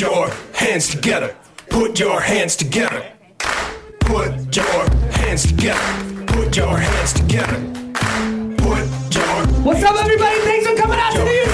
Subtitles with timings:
[0.00, 1.36] your hands together.
[1.68, 3.04] Put your hands together.
[4.00, 6.24] Put your hands together.
[6.26, 7.60] Put your hands together.
[8.58, 10.40] Put your What's up, everybody?
[10.40, 11.51] Thanks for coming out to the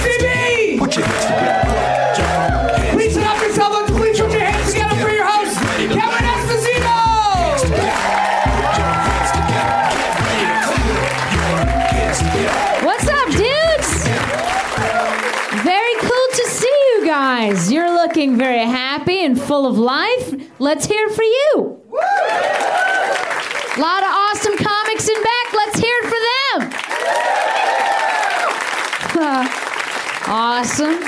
[18.19, 20.59] looking very happy and full of life.
[20.59, 21.81] Let's hear for you.
[21.93, 25.53] A lot of awesome comics in back.
[25.53, 26.19] Let's hear it for
[26.51, 26.73] them.
[30.27, 30.99] awesome.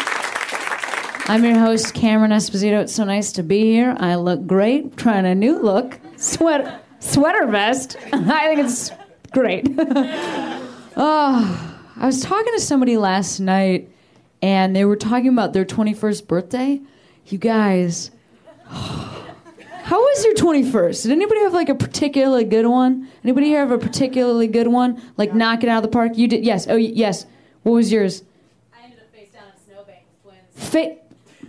[1.29, 2.81] I'm your host, Cameron Esposito.
[2.81, 3.93] It's so nice to be here.
[3.99, 4.95] I look great.
[4.95, 5.99] Trying a new look.
[6.15, 7.97] Sweater, sweater vest.
[8.13, 8.89] I think it's
[9.31, 9.67] great.
[10.97, 13.89] Oh, I was talking to somebody last night,
[14.41, 16.81] and they were talking about their 21st birthday.
[17.27, 18.11] You guys,
[18.67, 21.03] how was your 21st?
[21.03, 23.07] Did anybody have like a particularly good one?
[23.23, 25.01] Anybody here have a particularly good one?
[25.17, 26.17] Like knock it out of the park?
[26.17, 26.43] You did?
[26.43, 26.67] Yes.
[26.67, 27.25] Oh, yes.
[27.63, 28.23] What was yours?
[28.73, 30.69] I ended up face down in a snowbank with twins.
[30.69, 30.97] Fa-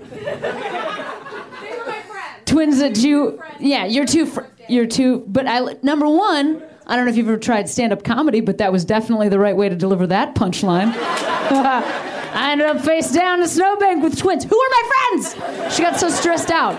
[1.63, 2.43] They were my friends.
[2.47, 7.05] twins that you yeah you're two fr- you're two but i number one i don't
[7.07, 9.77] know if you've ever tried stand-up comedy but that was definitely the right way to
[9.77, 10.93] deliver that punchline
[12.33, 15.83] i ended up face down in a snowbank with twins who are my friends she
[15.83, 16.79] got so stressed out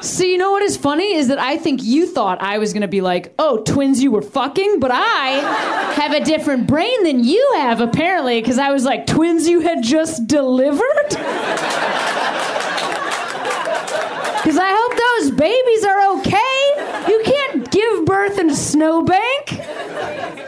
[0.00, 2.86] See, you know what is funny is that I think you thought I was gonna
[2.86, 5.40] be like, oh, twins you were fucking, but I
[5.94, 9.82] have a different brain than you have, apparently, because I was like, twins you had
[9.82, 11.08] just delivered?
[14.38, 17.10] Because I hope those babies are okay.
[17.10, 20.47] You can't give birth in a snowbank.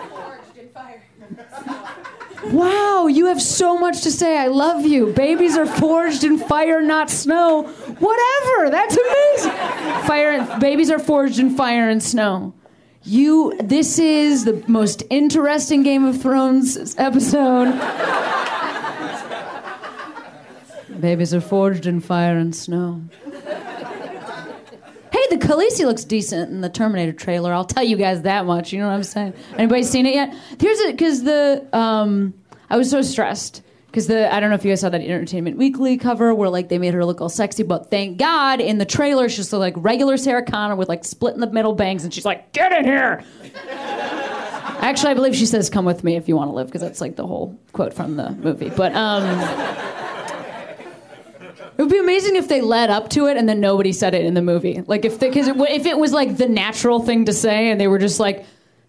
[2.47, 4.39] Wow, you have so much to say.
[4.39, 5.13] I love you.
[5.13, 7.65] Babies are forged in fire, not snow.
[7.65, 8.71] Whatever.
[8.71, 9.53] That's amazing.
[10.07, 10.31] Fire.
[10.33, 12.55] And, babies are forged in fire and snow.
[13.03, 13.57] You.
[13.63, 17.73] This is the most interesting Game of Thrones episode.
[20.99, 23.03] Babies are forged in fire and snow.
[25.31, 27.55] The Khaleesi looks decent in the Terminator trailer.
[27.55, 28.73] I'll tell you guys that much.
[28.73, 29.33] You know what I'm saying?
[29.57, 30.35] Anybody seen it yet?
[30.59, 32.35] Here's it because the um,
[32.69, 35.57] I was so stressed because the I don't know if you guys saw that Entertainment
[35.57, 38.85] Weekly cover where like they made her look all sexy, but thank God in the
[38.85, 42.13] trailer she's still like regular Sarah Connor with like split in the middle bangs, and
[42.13, 43.23] she's like, "Get in here."
[44.83, 47.01] Actually, I believe she says, "Come with me if you want to live," because that's
[47.01, 48.71] like the whole quote from the movie.
[48.71, 50.00] But um.
[51.81, 54.27] It would be amazing if they led up to it and then nobody said it
[54.27, 54.83] in the movie.
[54.87, 57.89] Like if because it, if it was like the natural thing to say and they
[57.89, 58.45] were just like,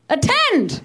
[0.09, 0.81] attend,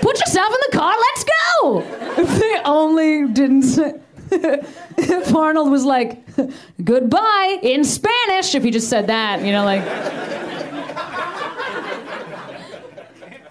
[0.00, 1.84] put yourself in the car, let's go.
[2.16, 4.00] If they only didn't say.
[4.30, 6.26] if Arnold was like,
[6.82, 9.84] goodbye in Spanish, if he just said that, you know, like.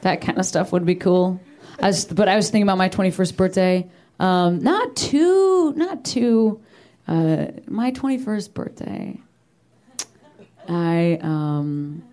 [0.02, 1.40] that kind of stuff would be cool.
[1.80, 3.88] I was, but I was thinking about my 21st birthday.
[4.20, 6.60] Um, not too, not too.
[7.08, 9.20] Uh, my 21st birthday.
[10.68, 12.04] I um.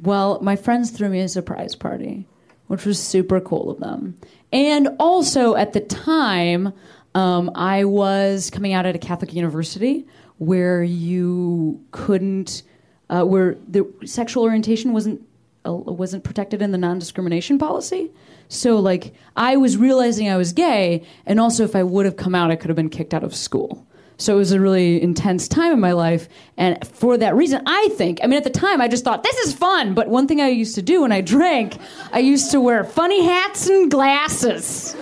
[0.00, 2.26] Well, my friends threw me a surprise party,
[2.68, 4.16] which was super cool of them.
[4.52, 6.72] And also at the time,
[7.14, 10.06] um, I was coming out at a Catholic university
[10.38, 12.62] where you couldn't,
[13.10, 15.20] uh, where the sexual orientation wasn't
[15.66, 18.10] uh, wasn't protected in the non-discrimination policy.
[18.48, 22.34] So like I was realizing I was gay, and also if I would have come
[22.34, 23.86] out, I could have been kicked out of school.
[24.20, 27.88] So it was a really intense time in my life, and for that reason, I
[27.92, 28.18] think.
[28.20, 29.94] I mean, at the time, I just thought this is fun.
[29.94, 31.76] But one thing I used to do when I drank,
[32.12, 34.94] I used to wear funny hats and glasses,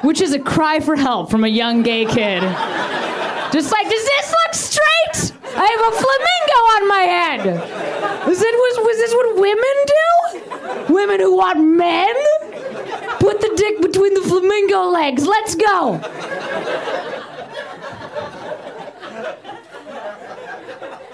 [0.00, 2.40] which is a cry for help from a young gay kid.
[3.52, 5.32] Just like, does this look straight?
[5.44, 7.40] I have a flamingo on my head.
[8.30, 10.25] Is it was was this what women do?
[10.88, 12.14] Women who want men?
[13.18, 15.26] Put the dick between the flamingo legs.
[15.26, 16.00] Let's go.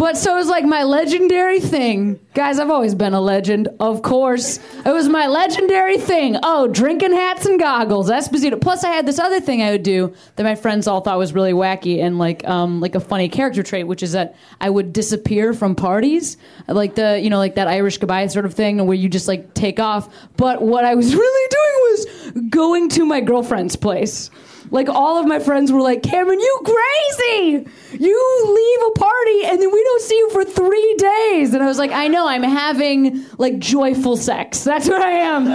[0.03, 2.19] But so it was like my legendary thing.
[2.35, 4.59] Guys, I've always been a legend, of course.
[4.85, 6.37] It was my legendary thing.
[6.43, 8.11] Oh, drinking hats and goggles.
[8.11, 8.61] Esposito.
[8.61, 11.35] Plus, I had this other thing I would do that my friends all thought was
[11.35, 14.93] really wacky and like um, like a funny character trait, which is that I would
[14.93, 18.97] disappear from parties, like the you know like that Irish goodbye sort of thing, where
[18.97, 20.13] you just like take off.
[20.37, 24.31] But what I was really doing was going to my girlfriend's place.
[24.71, 27.67] Like all of my friends were like, Cameron, you crazy!
[27.99, 31.55] You leave a party and then we don't see you for three days.
[31.55, 34.65] And I was like, I know, I'm having like joyful sex.
[34.65, 35.49] That's what I am.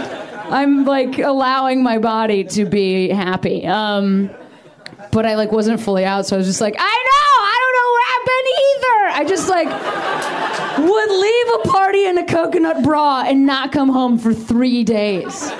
[0.51, 3.65] I'm like allowing my body to be happy.
[3.65, 4.29] Um,
[5.11, 7.75] but I like wasn't fully out, so I was just like, I know, I don't
[7.79, 8.97] know where I've been either.
[9.19, 9.69] I just like
[10.77, 15.51] would leave a party in a coconut bra and not come home for three days.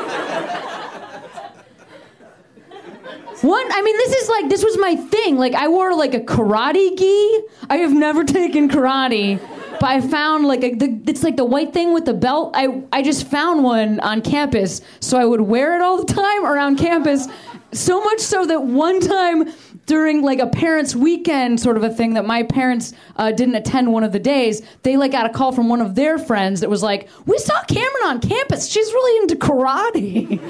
[3.41, 5.37] One, I mean, this is like this was my thing.
[5.37, 7.41] Like I wore like a karate gi.
[7.69, 9.39] I have never taken karate,
[9.79, 12.53] but I found like a, the, it's like the white thing with the belt.
[12.55, 16.45] I I just found one on campus, so I would wear it all the time
[16.45, 17.27] around campus.
[17.73, 19.51] So much so that one time
[19.85, 23.93] during like a parents' weekend sort of a thing that my parents uh, didn't attend
[23.93, 26.71] one of the days, they like got a call from one of their friends that
[26.71, 28.67] was like, "We saw Cameron on campus.
[28.67, 30.41] She's really into karate."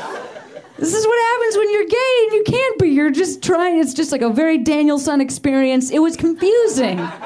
[0.78, 2.88] This is what happens when you're gay and you can't be.
[2.90, 3.80] You're just trying.
[3.80, 5.90] It's just like a very Daniel-san experience.
[5.90, 7.06] It was confusing.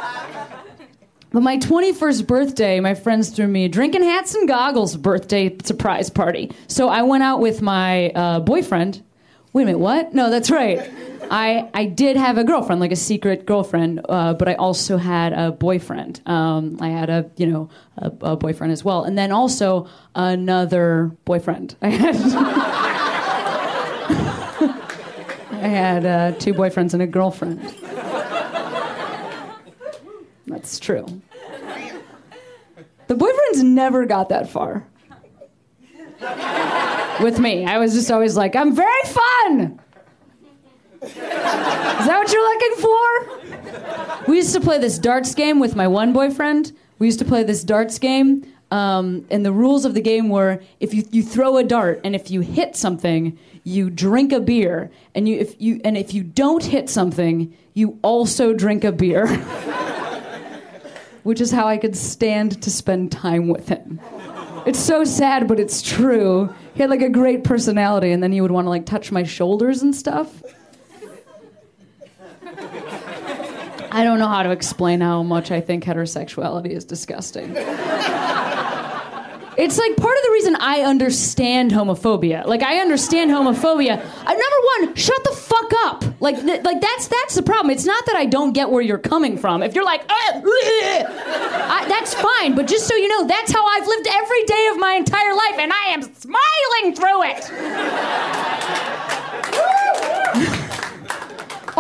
[1.33, 6.11] But my 21st birthday, my friends threw me a drinking hats and goggles birthday surprise
[6.11, 6.51] party.
[6.67, 9.03] So I went out with my uh, boyfriend.
[9.53, 10.13] Wait a minute, what?
[10.13, 10.91] No, that's right.
[11.31, 15.33] I, I did have a girlfriend, like a secret girlfriend, uh, but I also had
[15.33, 16.21] a boyfriend.
[16.27, 21.13] Um, I had a you know a, a boyfriend as well, and then also another
[21.25, 21.77] boyfriend.
[21.83, 22.97] I had.
[25.61, 27.61] I had uh, two boyfriends and a girlfriend.
[30.47, 31.05] That's true.
[33.09, 34.87] The boyfriends never got that far.
[37.23, 39.81] With me, I was just always like, I'm very fun.
[41.03, 44.31] Is that what you're looking for?
[44.31, 46.73] We used to play this darts game with my one boyfriend.
[46.99, 50.63] We used to play this darts game, um, and the rules of the game were
[50.79, 54.91] if you, you throw a dart and if you hit something, you drink a beer,
[55.15, 59.27] and you if you and if you don't hit something, you also drink a beer.
[61.23, 64.01] Which is how I could stand to spend time with him.
[64.67, 66.53] It's so sad, but it's true.
[66.75, 69.23] He had like a great personality, and then he would want to like touch my
[69.23, 70.43] shoulders and stuff.
[73.93, 77.55] I don't know how to explain how much I think heterosexuality is disgusting.
[79.61, 82.47] It's like part of the reason I understand homophobia.
[82.47, 83.99] Like I understand homophobia.
[83.99, 86.05] Uh, number one, shut the fuck up.
[86.19, 87.71] Like th- like that's that's the problem.
[87.71, 89.63] It's not that I don't get where you're coming from.
[89.63, 92.55] If you're like, "Uh, I, that's fine.
[92.55, 95.59] But just so you know, that's how I've lived every day of my entire life,
[95.59, 98.60] and I am smiling through it.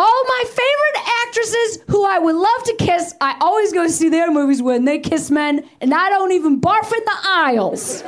[0.03, 4.31] All my favorite actresses who I would love to kiss, I always go see their
[4.31, 8.03] movies when they kiss men, and I don't even barf in the aisles.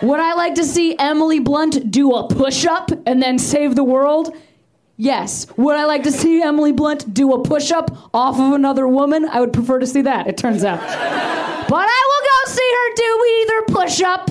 [0.00, 3.82] Would I like to see Emily Blunt do a push up and then save the
[3.82, 4.32] world?
[4.96, 5.48] Yes.
[5.56, 9.24] Would I like to see Emily Blunt do a push up off of another woman?
[9.28, 10.78] I would prefer to see that, it turns out.
[10.78, 14.30] But I will go see her do either push up.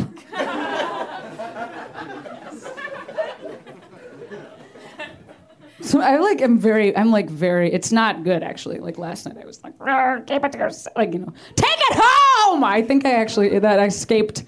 [5.83, 8.80] So I like am very I'm like very it's not good actually.
[8.80, 11.77] Like last night I was like "Rrr, keep it to yourself like you know take
[11.77, 12.63] it home.
[12.63, 14.45] I think I actually that escaped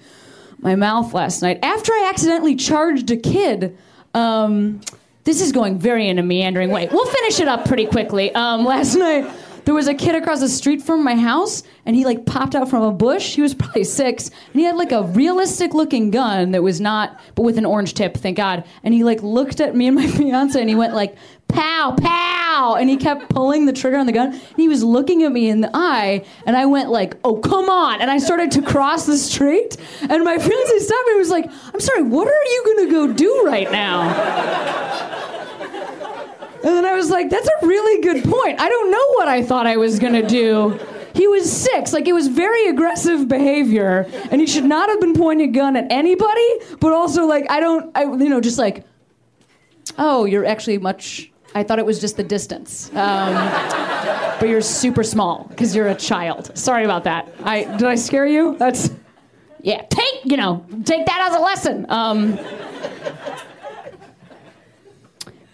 [0.58, 3.76] my mouth last night after I accidentally charged a kid.
[4.14, 4.80] Um,
[5.24, 6.88] this is going very in a meandering way.
[6.90, 8.34] We'll finish it up pretty quickly.
[8.34, 9.30] Um, last night
[9.66, 12.70] there was a kid across the street from my house and he like popped out
[12.70, 13.34] from a bush.
[13.34, 17.18] He was probably six and he had like a realistic looking gun that was not
[17.34, 18.64] but with an orange tip thank god.
[18.84, 21.16] And he like looked at me and my fiance and he went like
[21.48, 24.32] pow pow and he kept pulling the trigger on the gun.
[24.32, 27.68] And he was looking at me in the eye and i went like oh come
[27.68, 29.76] on and i started to cross the street
[30.08, 33.12] and my fiance stopped me and was like i'm sorry what are you gonna go
[33.12, 35.32] do right now
[36.62, 38.60] and then I was like, that's a really good point.
[38.60, 40.78] I don't know what I thought I was going to do.
[41.14, 41.92] He was six.
[41.92, 44.06] Like, it was very aggressive behavior.
[44.30, 46.48] And he should not have been pointing a gun at anybody.
[46.78, 48.84] But also, like, I don't, I, you know, just like,
[49.96, 51.30] oh, you're actually much.
[51.54, 52.90] I thought it was just the distance.
[52.90, 53.34] Um,
[54.38, 56.56] but you're super small because you're a child.
[56.56, 57.32] Sorry about that.
[57.44, 58.56] I, did I scare you?
[58.58, 58.90] That's.
[59.62, 61.86] Yeah, take, you know, take that as a lesson.
[61.88, 62.38] Um,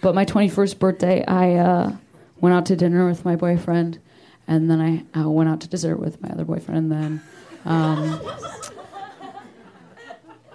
[0.03, 1.93] but my 21st birthday, I uh,
[2.41, 4.01] went out to dinner with my boyfriend,
[4.49, 6.93] and then I uh, went out to dessert with my other boyfriend.
[6.93, 7.23] And then
[7.65, 8.21] um,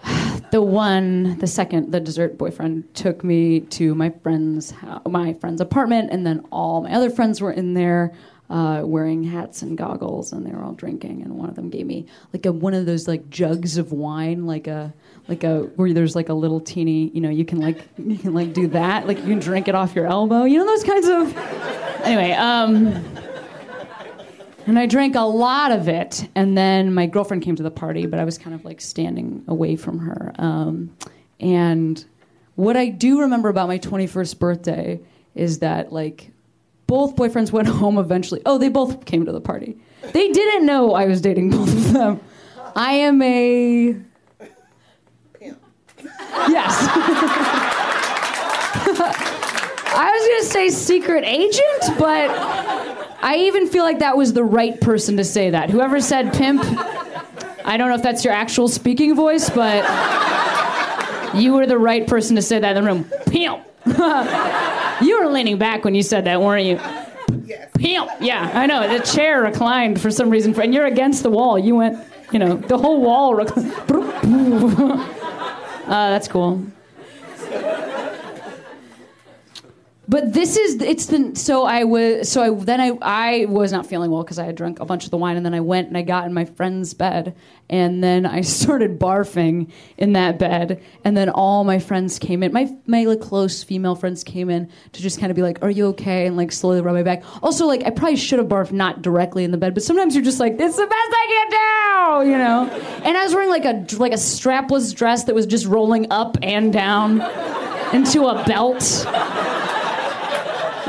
[0.52, 4.74] the one, the second, the dessert boyfriend took me to my friend's
[5.08, 8.14] my friend's apartment, and then all my other friends were in there.
[8.50, 11.22] Uh, wearing hats and goggles, and they were all drinking.
[11.22, 14.46] And one of them gave me like a one of those like jugs of wine,
[14.46, 14.94] like a
[15.28, 18.34] like a where there's like a little teeny, you know, you can like you can
[18.34, 21.08] like do that, like you can drink it off your elbow, you know those kinds
[21.08, 21.38] of.
[22.06, 23.04] Anyway, um,
[24.68, 26.28] And I drank a lot of it.
[26.36, 29.44] And then my girlfriend came to the party, but I was kind of like standing
[29.48, 30.34] away from her.
[30.38, 30.96] Um,
[31.40, 32.04] and
[32.56, 35.00] what I do remember about my 21st birthday
[35.36, 36.32] is that like
[36.88, 38.42] both boyfriends went home eventually.
[38.46, 39.78] Oh, they both came to the party.
[40.14, 42.20] They didn't know I was dating both of them.
[42.76, 43.96] I am a.
[45.40, 45.60] Pimp.
[46.50, 46.76] Yes.
[50.00, 52.30] I was going to say secret agent, but
[53.24, 55.72] I even feel like that was the right person to say that.
[55.72, 56.62] Whoever said pimp,
[57.66, 59.84] I don't know if that's your actual speaking voice, but
[61.36, 63.06] you were the right person to say that in the room.
[63.26, 63.64] Pimp.
[65.02, 66.80] you were leaning back when you said that, weren't you?
[67.46, 67.70] Yes.
[67.78, 68.10] Pimp.
[68.20, 68.88] Yeah, I know.
[68.88, 71.58] The chair reclined for some reason, and you're against the wall.
[71.58, 73.36] You went, you know, the whole wall.
[73.36, 73.74] Reclined.
[75.88, 76.66] uh, that's cool.
[80.10, 83.86] But this is it's the so I was so I then I I was not
[83.86, 85.90] feeling well because I had drunk a bunch of the wine and then I went
[85.90, 87.36] and I got in my friend's bed
[87.70, 92.54] and then I started barfing in that bed and then all my friends came in
[92.54, 95.70] my my like close female friends came in to just kind of be like are
[95.70, 96.26] you okay?
[96.26, 97.24] and like slowly rub my back.
[97.44, 100.24] Also like I probably should have barfed not directly in the bed but sometimes you're
[100.24, 102.70] just like it's the best I can do you know?
[103.04, 106.38] And I was wearing like a like a strapless dress that was just rolling up
[106.42, 107.22] and down
[107.94, 109.06] into a belt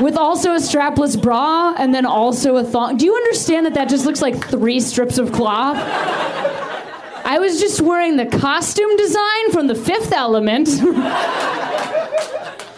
[0.01, 2.97] with also a strapless bra and then also a thong.
[2.97, 5.77] Do you understand that that just looks like three strips of cloth?
[7.25, 10.69] I was just wearing the costume design from the fifth element.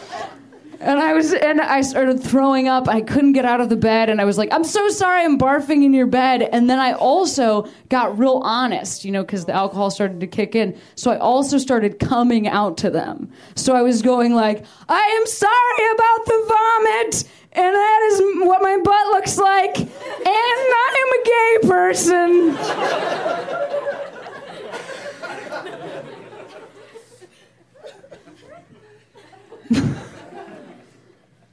[0.82, 2.88] and I was and I started throwing up.
[2.88, 5.38] I couldn't get out of the bed and I was like, "I'm so sorry I'm
[5.38, 9.54] barfing in your bed." And then I also got real honest, you know, cuz the
[9.54, 10.76] alcohol started to kick in.
[10.96, 13.30] So I also started coming out to them.
[13.56, 18.62] So I was going like, "I am sorry about the vomit." And that is what
[18.62, 19.78] my butt looks like.
[19.78, 19.90] And
[20.28, 22.58] I am a gay person.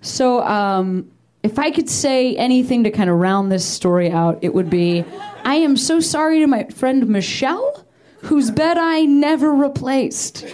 [0.08, 1.10] So, um,
[1.42, 5.04] if I could say anything to kind of round this story out, it would be
[5.44, 7.86] I am so sorry to my friend Michelle,
[8.22, 10.44] whose bed I never replaced.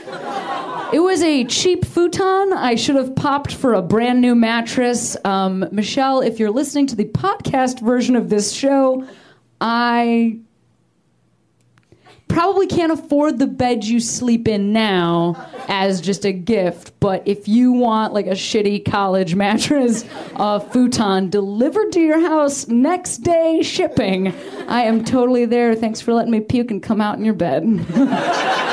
[0.92, 2.52] It was a cheap futon.
[2.52, 5.16] I should have popped for a brand new mattress.
[5.24, 9.04] Um, Michelle, if you're listening to the podcast version of this show,
[9.60, 10.38] I
[12.28, 17.48] probably can't afford the bed you sleep in now as just a gift, but if
[17.48, 20.04] you want like a shitty college mattress,
[20.36, 24.34] a futon delivered to your house next day shipping,
[24.68, 25.74] I am totally there.
[25.74, 27.64] Thanks for letting me puke and come out in your bed.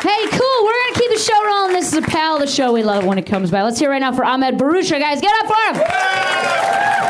[0.00, 0.64] Hey, cool.
[0.64, 1.72] We're going to keep the show rolling.
[1.72, 2.72] This is a pal the show.
[2.72, 3.62] We love when it comes by.
[3.62, 5.20] Let's hear right now for Ahmed Bharoocha, guys.
[5.20, 7.07] Get up for him.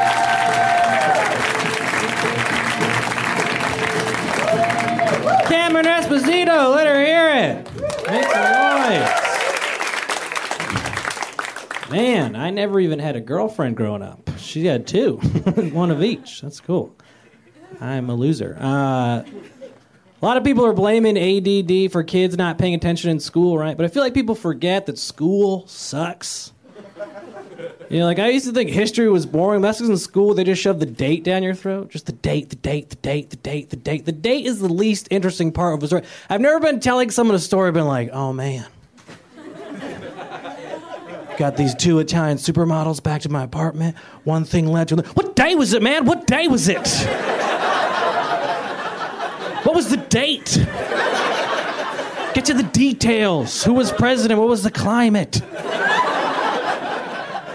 [5.49, 7.65] Cameron Esposito, let her hear it.
[8.11, 9.25] Make some noise.
[11.91, 14.29] Man, I never even had a girlfriend growing up.
[14.39, 15.17] She had two,
[15.73, 16.43] one of each.
[16.43, 16.95] That's cool.
[17.81, 18.59] I'm a loser.
[18.61, 19.23] Uh,
[20.21, 23.75] a lot of people are blaming ADD for kids not paying attention in school, right?
[23.77, 26.53] But I feel like people forget that school sucks.
[27.91, 29.63] You know, like I used to think history was boring.
[29.63, 31.91] That's 'cause in school they just shove the date down your throat.
[31.91, 34.05] Just the date, the date, the date, the date, the date.
[34.05, 36.03] The date is the least interesting part of a story.
[36.29, 38.67] I've never been telling someone a story, been like, oh man.
[41.39, 43.97] Got these two Italian supermodels back to my apartment.
[44.25, 45.09] One thing led to another.
[45.15, 46.05] What day was it, man?
[46.05, 46.87] What day was it?
[49.63, 50.59] What was the date?
[52.35, 53.65] Get to the details.
[53.65, 54.41] Who was president?
[54.41, 55.41] What was the climate?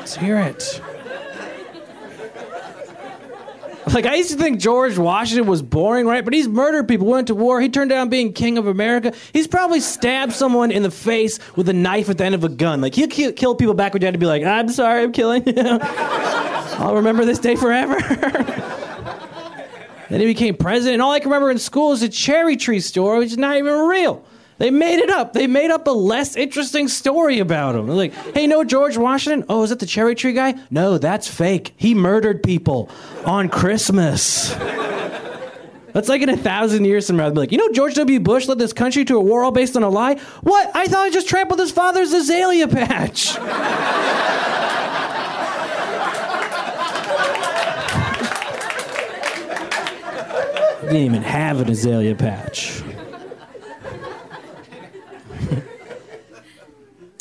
[0.03, 0.81] Let's hear it.
[3.93, 6.25] Like I used to think George Washington was boring, right?
[6.25, 7.61] But he's murdered people, went to war.
[7.61, 9.13] He turned down being king of America.
[9.31, 12.49] He's probably stabbed someone in the face with a knife at the end of a
[12.49, 12.81] gun.
[12.81, 15.47] Like he'll kill, people back when you had to be like, "I'm sorry, I'm killing
[15.47, 17.95] you." I'll remember this day forever.
[20.09, 22.81] then he became president, and all I can remember in school is a cherry tree
[22.81, 24.25] story, which is not even real.
[24.57, 25.33] They made it up.
[25.33, 27.87] They made up a less interesting story about him.
[27.87, 29.45] Like, hey, no George Washington?
[29.49, 30.55] Oh, is that the cherry tree guy?
[30.69, 31.73] No, that's fake.
[31.75, 32.89] He murdered people
[33.25, 34.53] on Christmas.
[35.93, 37.25] That's like in a thousand years from now.
[37.25, 38.19] They'll be like, you know, George W.
[38.19, 40.15] Bush led this country to a war all based on a lie?
[40.41, 40.71] What?
[40.75, 43.35] I thought I just trampled his father's azalea patch.
[50.81, 52.82] Didn't even have an azalea patch.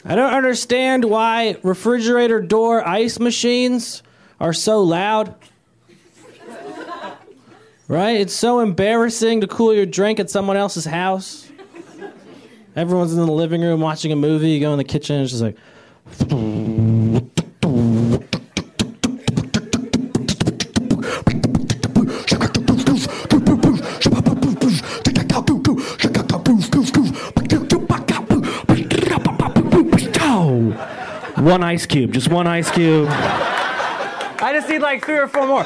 [0.05, 4.03] I don't understand why refrigerator door ice machines
[4.41, 5.35] are so loud.
[7.89, 8.21] Right?
[8.21, 11.49] It's so embarrassing to cool your drink at someone else's house.
[12.75, 14.51] Everyone's in the living room watching a movie.
[14.51, 15.57] You go in the kitchen, it's just like.
[31.43, 33.09] One ice cube, just one ice cube.
[33.11, 35.65] I just need like three or four more.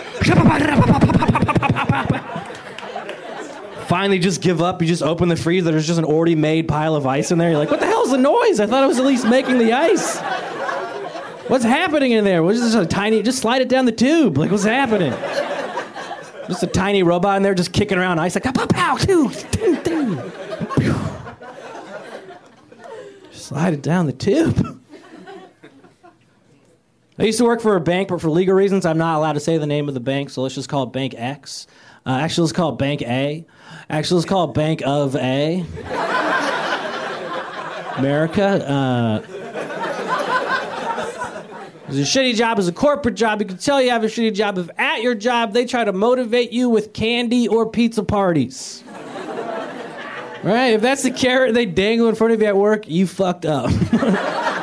[3.87, 4.81] Finally, just give up.
[4.81, 5.71] You just open the freezer.
[5.71, 7.51] There's just an already made pile of ice in there.
[7.51, 8.59] You're like, what the hell's the noise?
[8.59, 10.19] I thought I was at least making the ice.
[11.49, 12.43] What's happening in there?
[12.43, 13.23] What's this a tiny?
[13.23, 14.39] Just slide it down the tube.
[14.39, 15.13] Like, what's happening?
[16.49, 19.75] Just a tiny robot in there, just kicking around ice, like pow pow pow, ding,
[19.83, 20.23] ding.
[23.31, 24.81] Slide it down the tube.
[27.19, 29.41] I used to work for a bank, but for legal reasons, I'm not allowed to
[29.41, 31.67] say the name of the bank, so let's just call it Bank X.
[32.05, 33.47] Uh, actually, let's call it Bank A.
[33.89, 35.65] Actually, let's call it Bank of A.
[37.97, 38.71] America.
[38.71, 39.23] Uh,
[41.89, 43.41] it's a shitty job is a corporate job.
[43.41, 45.93] You can tell you have a shitty job if at your job they try to
[45.93, 48.85] motivate you with candy or pizza parties.
[50.43, 50.75] right?
[50.75, 53.71] If that's the carrot they dangle in front of you at work, you fucked up.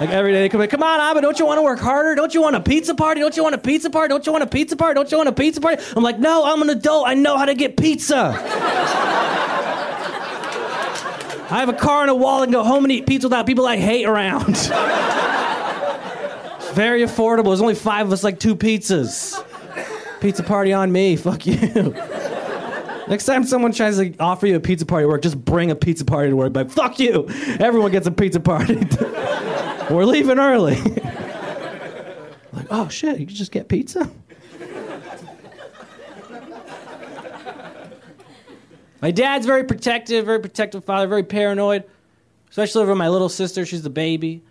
[0.00, 2.14] Like every day they come like, come on, Abba, don't you want to work harder?
[2.14, 3.20] Don't you want a pizza party?
[3.20, 4.08] Don't you want a pizza party?
[4.08, 4.94] Don't you want a pizza party?
[4.94, 5.82] Don't you want a pizza party?
[5.94, 7.06] I'm like, no, I'm an adult.
[7.06, 8.34] I know how to get pizza.
[11.52, 13.66] I have a car and a wall and go home and eat pizza without people
[13.66, 14.48] I hate around.
[14.50, 14.68] it's
[16.72, 17.46] very affordable.
[17.46, 19.44] There's only five of us, like two pizzas.
[20.20, 21.16] Pizza party on me.
[21.16, 21.56] Fuck you.
[23.08, 25.74] Next time someone tries to offer you a pizza party at work, just bring a
[25.74, 26.54] pizza party to work.
[26.54, 27.26] Like, fuck you.
[27.58, 28.76] Everyone gets a pizza party.
[29.90, 30.76] We're leaving early.
[32.52, 34.10] like, oh shit, you can just get pizza?
[39.02, 41.84] My dad's very protective, very protective father, very paranoid,
[42.50, 43.66] especially over my little sister.
[43.66, 44.42] She's the baby.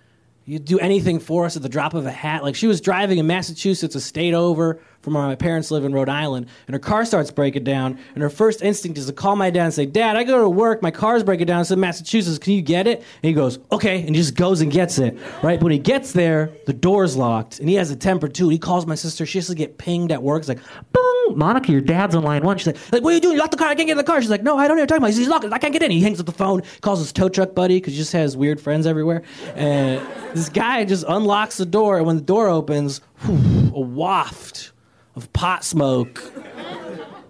[0.49, 2.41] You'd do anything for us at the drop of a hat.
[2.41, 5.93] Like she was driving in Massachusetts, a state over from where my parents live in
[5.93, 7.99] Rhode Island, and her car starts breaking down.
[8.15, 10.49] And her first instinct is to call my dad and say, Dad, I go to
[10.49, 11.61] work, my car's breaking down.
[11.61, 12.39] It's in Massachusetts.
[12.39, 12.97] Can you get it?
[12.97, 13.99] And he goes, Okay.
[13.99, 15.15] And he just goes and gets it.
[15.43, 15.59] Right?
[15.59, 18.49] But when he gets there, the door's locked, and he has a temper too.
[18.49, 19.27] He calls my sister.
[19.27, 20.39] She has to get pinged at work.
[20.39, 22.57] It's like, boom, Monica, your dad's on line one.
[22.57, 23.35] She's like, like, what are you doing?
[23.35, 23.67] You locked the car.
[23.67, 24.21] I can't get in the car.
[24.21, 25.13] She's like, no, I don't know what you're talking about.
[25.13, 25.45] He's locked.
[25.45, 25.91] I can't get in.
[25.91, 28.59] He hangs up the phone, calls his tow truck buddy because he just has weird
[28.59, 29.23] friends everywhere.
[29.55, 34.71] And this guy just unlocks the door, and when the door opens, whew, a waft
[35.15, 36.31] of pot smoke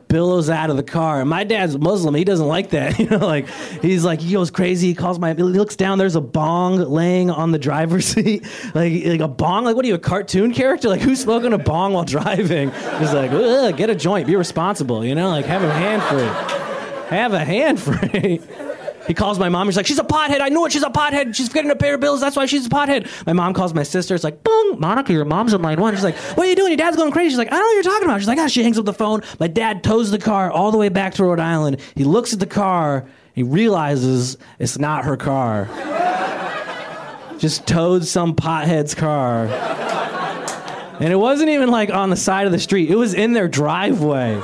[0.10, 1.22] billows out of the car.
[1.22, 2.14] And my dad's Muslim.
[2.16, 2.90] He doesn't like that.
[3.00, 3.48] You know, like
[3.82, 4.88] he's like he goes crazy.
[4.88, 5.34] He calls my.
[5.34, 6.00] He looks down.
[6.00, 8.46] There's a bong laying on the driver's seat.
[8.76, 9.64] Like like a bong.
[9.64, 10.90] Like what are you a cartoon character?
[10.90, 12.72] Like who's smoking a bong while driving?
[13.00, 13.32] He's like,
[13.78, 14.28] get a joint.
[14.28, 15.06] Be responsible.
[15.06, 17.18] You know, like have a hand free.
[17.18, 17.80] Have a hand
[18.12, 18.42] free.
[19.10, 19.66] He calls my mom.
[19.66, 20.40] He's like, she's a pothead.
[20.40, 20.72] I knew it.
[20.72, 21.34] She's a pothead.
[21.34, 22.22] She's getting a pair of bills.
[22.22, 23.10] That's why she's a pothead.
[23.26, 24.14] My mom calls my sister.
[24.14, 25.96] It's like, boom, Monica, your mom's on line one.
[25.96, 26.70] She's like, what are you doing?
[26.70, 27.30] Your dad's going crazy.
[27.30, 28.20] She's like, I don't know what you're talking about.
[28.20, 29.24] She's like, ah, she hangs up the phone.
[29.40, 31.82] My dad tows the car all the way back to Rhode Island.
[31.96, 33.10] He looks at the car.
[33.34, 35.68] He realizes it's not her car.
[37.40, 39.48] Just towed some pothead's car.
[41.00, 42.92] And it wasn't even like on the side of the street.
[42.92, 44.40] It was in their driveway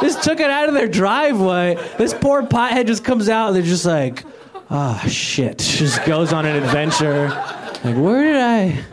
[0.00, 1.76] just took it out of their driveway.
[1.98, 4.24] This poor pothead just comes out and they're just like,
[4.70, 5.58] ah, oh, shit.
[5.58, 7.28] Just goes on an adventure.
[7.84, 8.84] Like, where did I?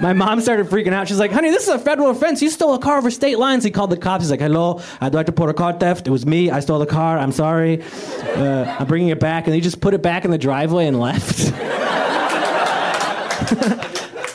[0.00, 1.08] My mom started freaking out.
[1.08, 2.40] She's like, honey, this is a federal offense.
[2.40, 3.64] You stole a car over state lines.
[3.64, 4.22] He called the cops.
[4.24, 6.06] He's like, hello, I'd like to report a car theft.
[6.06, 6.50] It was me.
[6.50, 7.18] I stole the car.
[7.18, 7.82] I'm sorry.
[7.82, 9.46] Uh, I'm bringing it back.
[9.46, 11.52] And he just put it back in the driveway and left.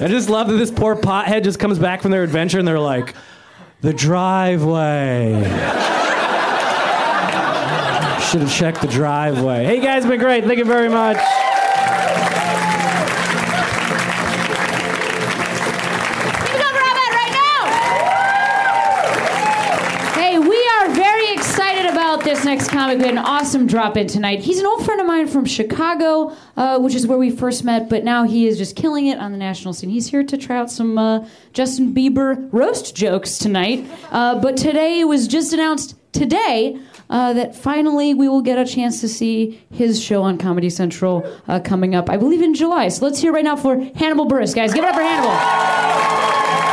[0.01, 2.79] I just love that this poor pothead just comes back from their adventure and they're
[2.79, 3.13] like,
[3.83, 5.33] the driveway.
[8.21, 9.65] Should have checked the driveway.
[9.65, 10.45] Hey, guys, been great.
[10.45, 11.17] Thank you very much.
[22.43, 22.97] Next comic.
[22.97, 24.39] We had an awesome drop in tonight.
[24.39, 27.89] He's an old friend of mine from Chicago, uh, which is where we first met,
[27.89, 29.89] but now he is just killing it on the national scene.
[29.89, 33.85] He's here to try out some uh, Justin Bieber roast jokes tonight.
[34.11, 36.79] Uh, but today it was just announced today.
[37.09, 41.23] Uh, that finally we will get a chance to see his show on Comedy Central
[41.47, 42.87] uh, coming up, I believe in July.
[42.87, 44.73] So let's hear right now for Hannibal Buress, guys.
[44.73, 46.72] Give it up for Hannibal.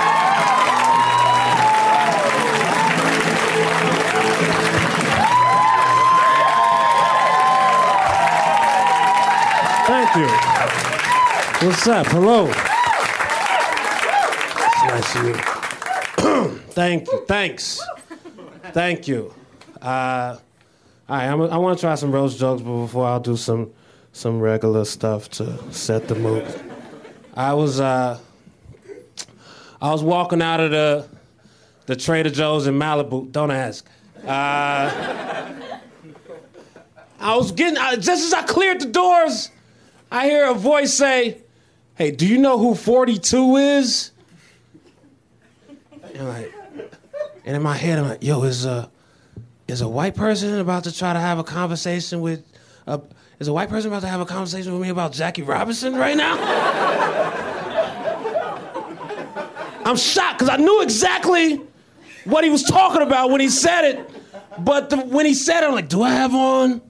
[10.12, 11.68] Thank you.
[11.68, 12.07] What's up?
[12.09, 12.49] Hello.
[12.49, 12.59] It's
[14.88, 16.59] nice to meet you.
[16.70, 17.25] Thank you.
[17.27, 17.81] Thanks.
[18.73, 19.33] Thank you.
[19.81, 20.37] Uh,
[21.09, 23.70] all right, I'm, I want to try some roast jokes, but before I'll do some
[24.12, 26.44] some regular stuff to set the mood.
[27.35, 28.18] I was uh,
[29.81, 31.07] I was walking out of the
[31.87, 33.31] the Trader Joe's in Malibu.
[33.31, 33.88] Don't ask.
[34.27, 35.55] Uh,
[37.20, 39.53] I was getting I, just as I cleared the doors,
[40.11, 41.38] I hear a voice say,
[41.94, 44.11] "Hey, do you know who 42 is?"
[46.14, 46.53] And, like,
[47.44, 48.90] and in my head, I'm like, "Yo, is a
[49.68, 52.42] is a white person about to try to have a conversation with
[52.87, 53.01] a
[53.38, 56.16] is a white person about to have a conversation with me about Jackie Robinson right
[56.16, 56.37] now?"
[59.85, 61.61] I'm shocked because I knew exactly
[62.25, 64.11] what he was talking about when he said it.
[64.59, 66.81] But the, when he said it, I'm like, do I have on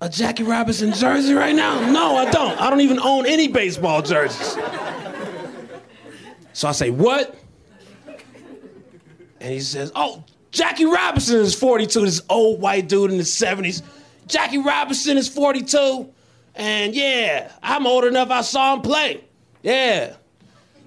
[0.00, 1.90] a Jackie Robinson jersey right now?
[1.90, 2.60] No, I don't.
[2.60, 4.56] I don't even own any baseball jerseys.
[6.52, 7.36] So I say, what?
[9.40, 13.82] And he says, oh, Jackie Robinson is 42, this old white dude in the 70s.
[14.26, 16.12] Jackie Robinson is 42.
[16.56, 19.24] And yeah, I'm old enough, I saw him play.
[19.62, 20.16] Yeah.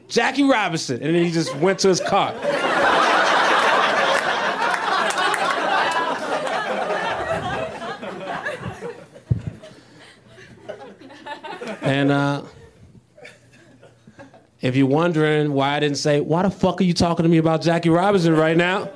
[0.10, 1.02] Jackie Robinson.
[1.02, 2.34] And then he just went to his car.
[11.82, 12.44] And uh,
[14.62, 17.38] if you're wondering why I didn't say, why the fuck are you talking to me
[17.38, 18.89] about Jackie Robinson right now?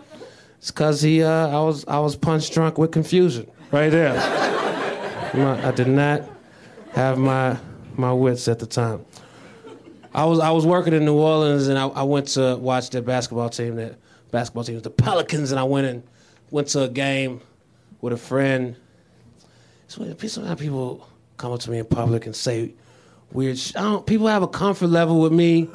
[0.59, 4.13] It's because he, uh, I was, I was punch drunk with confusion right there.
[5.33, 6.23] My- I did not
[6.93, 7.57] have my,
[7.97, 9.05] my wits at the time.
[10.13, 13.01] I was, I was working in New Orleans and I, I went to watch their
[13.01, 13.75] basketball team.
[13.75, 13.97] Their
[14.31, 16.03] basketball team was the Pelicans, and I went and
[16.51, 17.41] went to a game
[17.99, 18.77] with a friend.
[19.87, 22.73] So sometimes people come up to me in public and say
[23.31, 23.57] weird.
[23.57, 25.63] Sh- I don't, people have a comfort level with me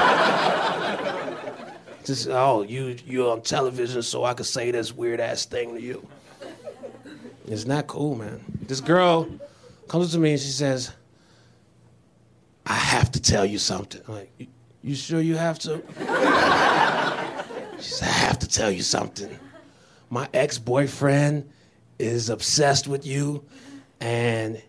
[2.04, 5.80] Just oh, you you're on television, so I could say this weird ass thing to
[5.82, 6.06] you.
[7.46, 8.42] It's not cool, man.
[8.66, 9.28] This girl
[9.88, 10.90] comes to me and she says,
[12.66, 14.46] "I have to tell you something." I'm like, "You-
[14.82, 15.82] you sure you have to?
[17.80, 19.38] She says, "I have to tell you something."
[20.10, 21.48] My ex-boyfriend
[21.98, 23.44] is obsessed with you
[24.00, 24.62] and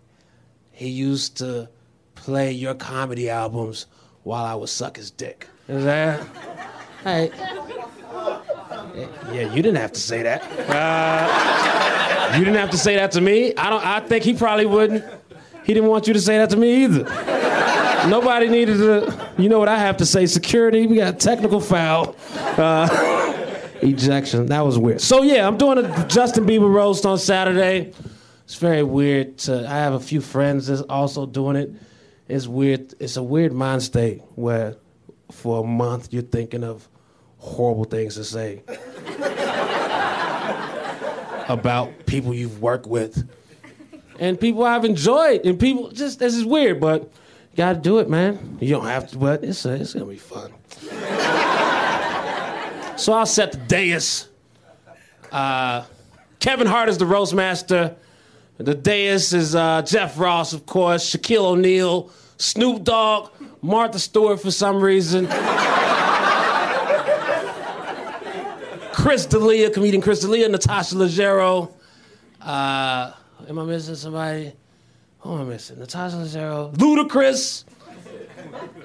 [0.71, 1.69] he used to
[2.15, 3.85] play your comedy albums
[4.23, 5.47] while I would suck his dick.
[5.67, 6.25] Is that?
[7.03, 7.31] Hey.
[9.31, 10.41] Yeah, you didn't have to say that.
[10.69, 13.55] Uh, you didn't have to say that to me.
[13.55, 13.85] I don't.
[13.85, 15.03] I think he probably wouldn't.
[15.63, 17.03] He didn't want you to say that to me either.
[18.09, 19.31] Nobody needed to.
[19.37, 20.25] You know what I have to say?
[20.25, 20.87] Security.
[20.87, 22.15] We got a technical foul.
[22.35, 22.87] Uh,
[23.81, 24.47] ejection.
[24.47, 25.01] That was weird.
[25.01, 27.93] So yeah, I'm doing a Justin Bieber roast on Saturday.
[28.43, 29.37] It's very weird.
[29.39, 31.71] To, I have a few friends that's also doing it.
[32.27, 32.93] It's weird.
[32.99, 34.75] It's a weird mind state where,
[35.31, 36.87] for a month, you're thinking of
[37.37, 38.63] horrible things to say
[41.47, 43.27] about people you've worked with
[44.19, 48.09] and people I've enjoyed, and people just this is weird, but you gotta do it,
[48.09, 48.57] man.
[48.59, 50.53] You don't have to, but it's uh, it's gonna be fun.
[52.99, 54.27] So I'll set the dais.
[55.31, 55.85] Uh,
[56.41, 57.95] Kevin Hart is the roast master.
[58.57, 63.31] The dais is uh, Jeff Ross, of course, Shaquille O'Neal, Snoop Dogg,
[63.61, 65.27] Martha Stewart for some reason.
[68.91, 71.71] Chris D'Elia, comedian Chris D'Elia, Natasha Leggero.
[72.41, 73.13] Uh,
[73.47, 74.51] am I missing somebody?
[75.19, 75.79] Who am I missing?
[75.79, 77.63] Natasha Leggero, Ludacris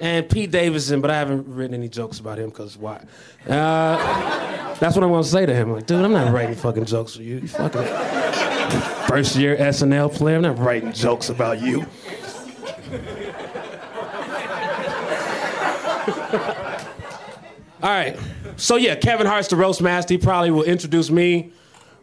[0.01, 3.03] and Pete Davidson, but I haven't written any jokes about him because why?
[3.47, 5.71] Uh, that's what I'm gonna say to him.
[5.71, 7.37] Like, dude, I'm not writing fucking jokes for you.
[7.37, 7.83] You fucking
[9.07, 10.37] first year SNL player.
[10.37, 11.85] I'm not writing jokes about you.
[17.81, 18.17] All right.
[18.57, 20.13] So yeah, Kevin Hart's the roast master.
[20.13, 21.51] He probably will introduce me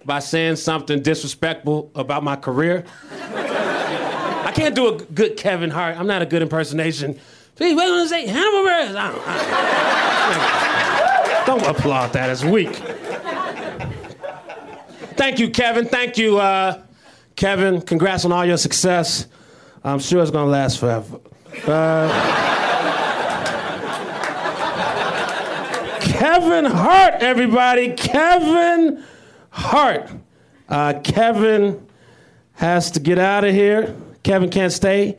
[0.04, 2.84] by saying something disrespectful about my career.
[3.20, 5.98] I can't do a good Kevin Hart.
[5.98, 7.18] I'm not a good impersonation.
[7.56, 8.26] Please, what gonna say?
[8.26, 8.96] Hannibal Buress.
[8.96, 12.30] I don't, I- don't applaud that.
[12.30, 12.74] It's weak.
[15.16, 15.84] Thank you, Kevin.
[15.86, 16.80] Thank you, uh,
[17.36, 17.82] Kevin.
[17.82, 19.26] Congrats on all your success.
[19.84, 21.20] I'm sure it's gonna last forever.
[21.66, 22.08] Uh,
[26.00, 27.92] Kevin Hart, everybody.
[27.94, 29.04] Kevin
[29.50, 30.10] Hart.
[30.68, 31.86] Uh, Kevin
[32.54, 33.94] has to get out of here.
[34.22, 35.18] Kevin can't stay.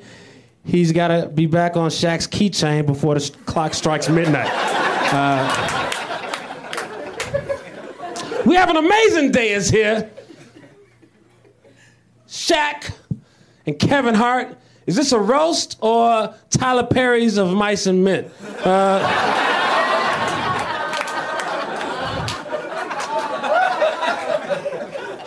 [0.65, 4.49] He's got to be back on Shaq's keychain before the clock strikes midnight.
[4.51, 5.89] Uh,
[8.45, 10.09] we have an amazing day is here.
[12.27, 12.93] Shaq
[13.65, 14.57] and Kevin Hart.
[14.85, 18.31] Is this a roast or Tyler Perry's of Mice and Men?
[18.63, 18.99] Uh,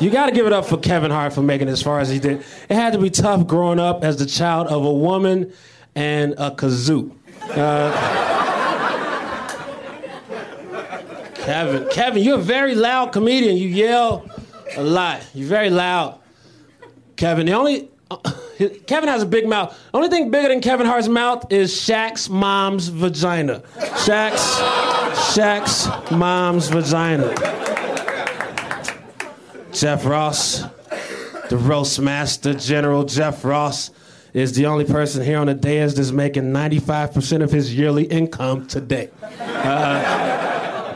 [0.01, 2.11] You got to give it up for Kevin Hart for making it as far as
[2.11, 2.45] he did.
[2.69, 5.53] It had to be tough growing up as the child of a woman
[5.95, 7.13] and a kazoo.
[7.43, 7.93] Uh,
[11.35, 13.57] Kevin, Kevin, you're a very loud comedian.
[13.57, 14.29] You yell
[14.77, 15.23] a lot.
[15.33, 16.19] You're very loud.
[17.17, 18.17] Kevin, the only uh,
[18.87, 19.77] Kevin has a big mouth.
[19.93, 23.61] The only thing bigger than Kevin Hart's mouth is Shaq's mom's vagina.
[23.79, 24.59] Shaq's
[25.37, 27.33] Shaq's mom's vagina.
[29.77, 30.63] Jeff Ross,
[31.51, 33.91] the roast master, General Jeff Ross,
[34.33, 38.67] is the only person here on the dais that's making 95% of his yearly income
[38.67, 39.11] today.
[39.39, 40.95] Uh,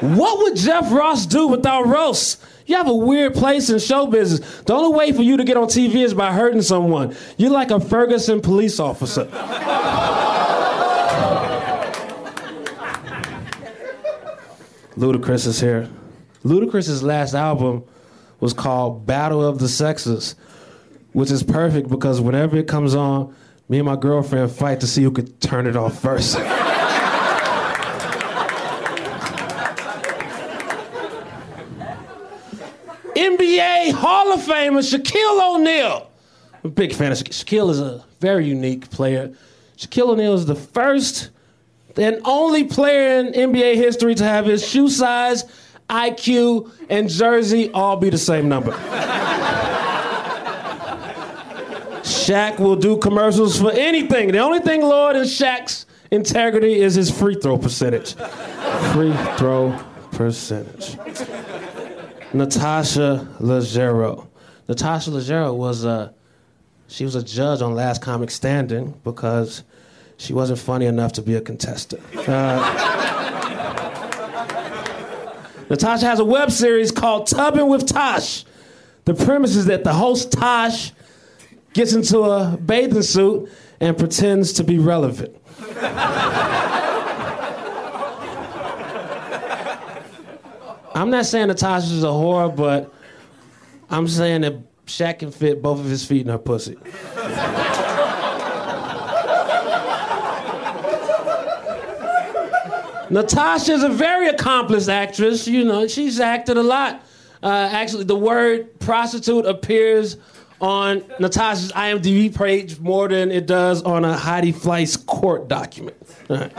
[0.00, 2.44] what would Jeff Ross do without roasts?
[2.66, 4.62] You have a weird place in show business.
[4.62, 7.14] The only way for you to get on TV is by hurting someone.
[7.36, 9.26] You're like a Ferguson police officer.
[14.96, 15.88] Ludacris is here.
[16.44, 17.84] Ludacris's last album
[18.40, 20.34] was called Battle of the Sexes,
[21.12, 23.34] which is perfect because whenever it comes on,
[23.68, 26.36] me and my girlfriend fight to see who could turn it off first.
[33.16, 36.10] NBA Hall of Famer Shaquille O'Neal.
[36.62, 37.44] I'm a big fan of Shaquille.
[37.44, 39.32] Shaquille is a very unique player.
[39.78, 41.30] Shaquille O'Neal is the first
[41.96, 45.44] and only player in NBA history to have his shoe size,
[45.88, 48.72] IQ, and jersey all be the same number.
[52.02, 54.32] Shaq will do commercials for anything.
[54.32, 58.14] The only thing Lord than Shaq's integrity is his free throw percentage.
[58.92, 59.78] Free throw
[60.12, 60.96] percentage.
[62.32, 64.26] Natasha Leggero.
[64.68, 66.14] Natasha Leggero was a
[66.88, 69.62] she was a judge on Last Comic Standing because
[70.16, 72.02] she wasn't funny enough to be a contestant.
[72.28, 73.13] Uh,
[75.70, 78.44] Natasha has a web series called Tubbing with Tosh.
[79.04, 80.92] The premise is that the host Tosh
[81.72, 83.50] gets into a bathing suit
[83.80, 85.36] and pretends to be relevant.
[90.94, 92.94] I'm not saying Natasha's a whore, but
[93.90, 94.54] I'm saying that
[94.86, 96.76] Shaq can fit both of his feet in her pussy.
[103.14, 105.46] Natasha's a very accomplished actress.
[105.46, 107.00] You know, she's acted a lot.
[107.40, 110.16] Uh, actually, the word prostitute appears
[110.60, 115.96] on Natasha's IMDb page more than it does on a Heidi Fleiss court document.
[116.28, 116.50] Right.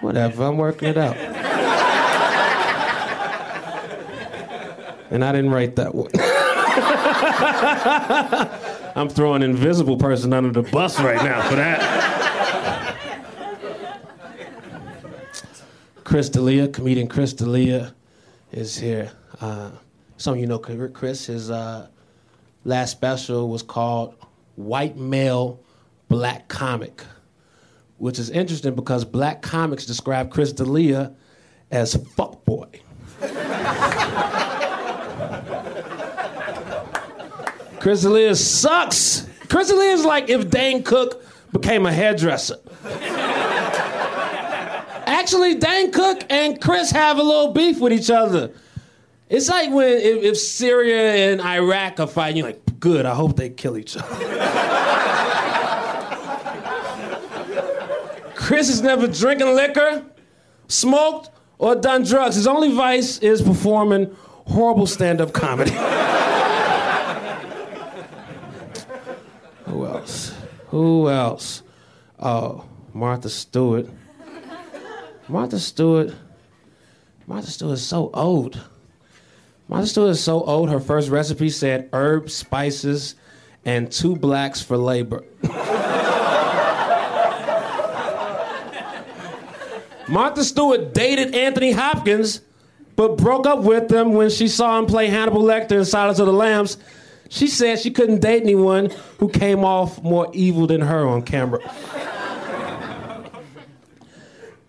[0.00, 1.16] Whatever, I'm working it out.
[5.10, 6.10] and I didn't write that one.
[8.94, 12.15] I'm throwing invisible person under the bus right now for that.
[16.06, 17.92] Chris D'Elia, comedian Chris D'Elia,
[18.52, 19.10] is here.
[19.40, 19.70] Uh,
[20.16, 21.26] some of you know Chris.
[21.26, 21.88] His uh,
[22.64, 24.14] last special was called
[24.54, 25.58] White Male
[26.08, 27.02] Black Comic,
[27.98, 31.12] which is interesting because black comics describe Chris D'Elia
[31.72, 32.78] as fuckboy.
[37.80, 39.26] Chris D'Elia sucks.
[39.48, 42.58] Chris D'Elia is like if Dane Cook became a hairdresser.
[45.26, 48.52] Actually, Dane Cook and Chris have a little beef with each other.
[49.28, 53.34] It's like when if, if Syria and Iraq are fighting, you're like, good, I hope
[53.34, 54.06] they kill each other.
[58.36, 60.04] Chris has never drinking liquor,
[60.68, 62.36] smoked, or done drugs.
[62.36, 64.14] His only vice is performing
[64.46, 65.72] horrible stand-up comedy.
[69.64, 70.32] Who else?
[70.68, 71.64] Who else?
[72.20, 73.88] Oh, Martha Stewart.
[75.28, 76.14] Martha Stewart.
[77.26, 78.60] Martha Stewart is so old.
[79.68, 80.70] Martha Stewart is so old.
[80.70, 83.16] Her first recipe said herbs, spices,
[83.64, 85.24] and two blacks for labor.
[90.08, 92.40] Martha Stewart dated Anthony Hopkins,
[92.94, 96.26] but broke up with him when she saw him play Hannibal Lecter in Silence of
[96.26, 96.78] the Lambs.
[97.28, 101.58] She said she couldn't date anyone who came off more evil than her on camera.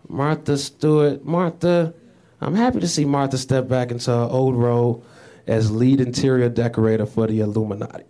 [0.10, 1.26] Martha Stewart.
[1.26, 1.94] Martha,
[2.42, 5.04] I'm happy to see Martha step back into her old role
[5.48, 8.04] as lead interior decorator for the Illuminati.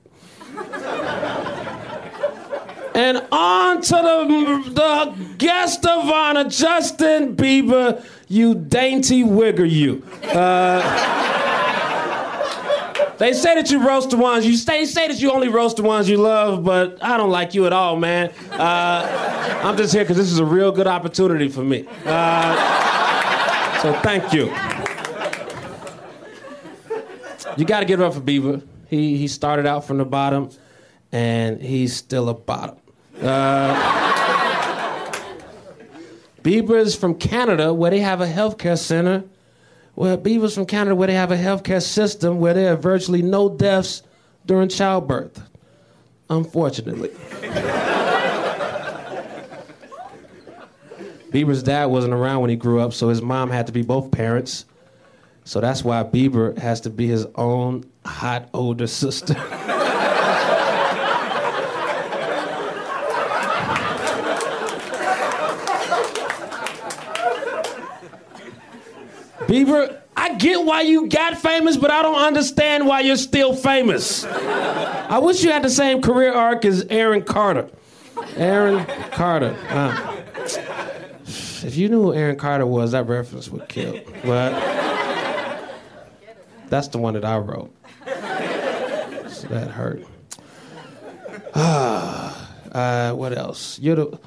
[2.95, 10.03] and on to the, the guest of honor, Justin Bieber, you dainty wigger, you.
[10.23, 11.66] Uh,
[13.17, 15.84] They say that you roast the ones you say, say that you only roast the
[15.84, 18.32] ones you love, but I don't like you at all, man.
[18.51, 21.88] Uh, I'm just here because this is a real good opportunity for me.
[22.06, 24.53] Uh, so thank you.
[27.58, 28.62] You got to give it up for Bieber.
[28.88, 30.51] He he started out from the bottom,
[31.12, 32.77] and he's still a bottom.
[33.19, 33.73] Uh,
[36.43, 39.23] Bieber is from Canada, where they have a healthcare center.
[39.97, 43.49] Well, Bieber's from Canada, where they have a healthcare system where there are virtually no
[43.49, 44.03] deaths
[44.45, 45.41] during childbirth.
[46.29, 47.10] Unfortunately.
[51.31, 54.12] Bieber's dad wasn't around when he grew up, so his mom had to be both
[54.12, 54.65] parents.
[55.45, 59.33] So that's why Bieber has to be his own hot older sister.
[69.47, 74.25] Bieber, I get why you got famous, but I don't understand why you're still famous.
[74.25, 77.69] I wish you had the same career arc as Aaron Carter.
[78.36, 79.55] Aaron Carter.
[79.69, 80.17] Uh,
[81.63, 84.01] if you knew who Aaron Carter was, that reference would kill.
[84.25, 84.51] But
[86.67, 87.73] that's the one that I wrote.
[89.29, 90.05] So that hurt.
[91.53, 93.79] uh, what else?
[93.79, 94.19] You're the,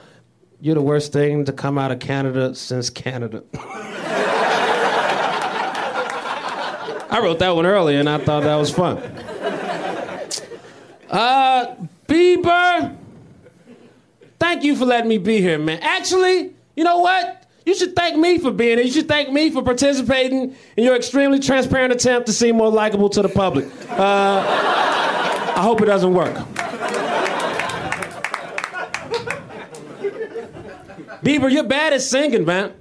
[0.63, 3.43] you're the worst thing to come out of Canada since Canada.
[7.11, 8.99] I wrote that one earlier and I thought that was fun.
[11.11, 11.75] Uh,
[12.07, 12.97] Bieber,
[14.39, 15.81] thank you for letting me be here, man.
[15.83, 17.49] Actually, you know what?
[17.67, 18.87] You should thank me for being here.
[18.87, 23.09] You should thank me for participating in your extremely transparent attempt to seem more likable
[23.11, 23.67] to the public.
[23.91, 24.45] Uh,
[25.57, 26.37] I hope it doesn't work.
[31.23, 32.73] Bieber, you're bad at singing, man.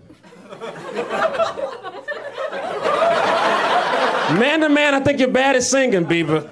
[4.38, 6.48] Man to man, I think you're bad at singing, Bieber.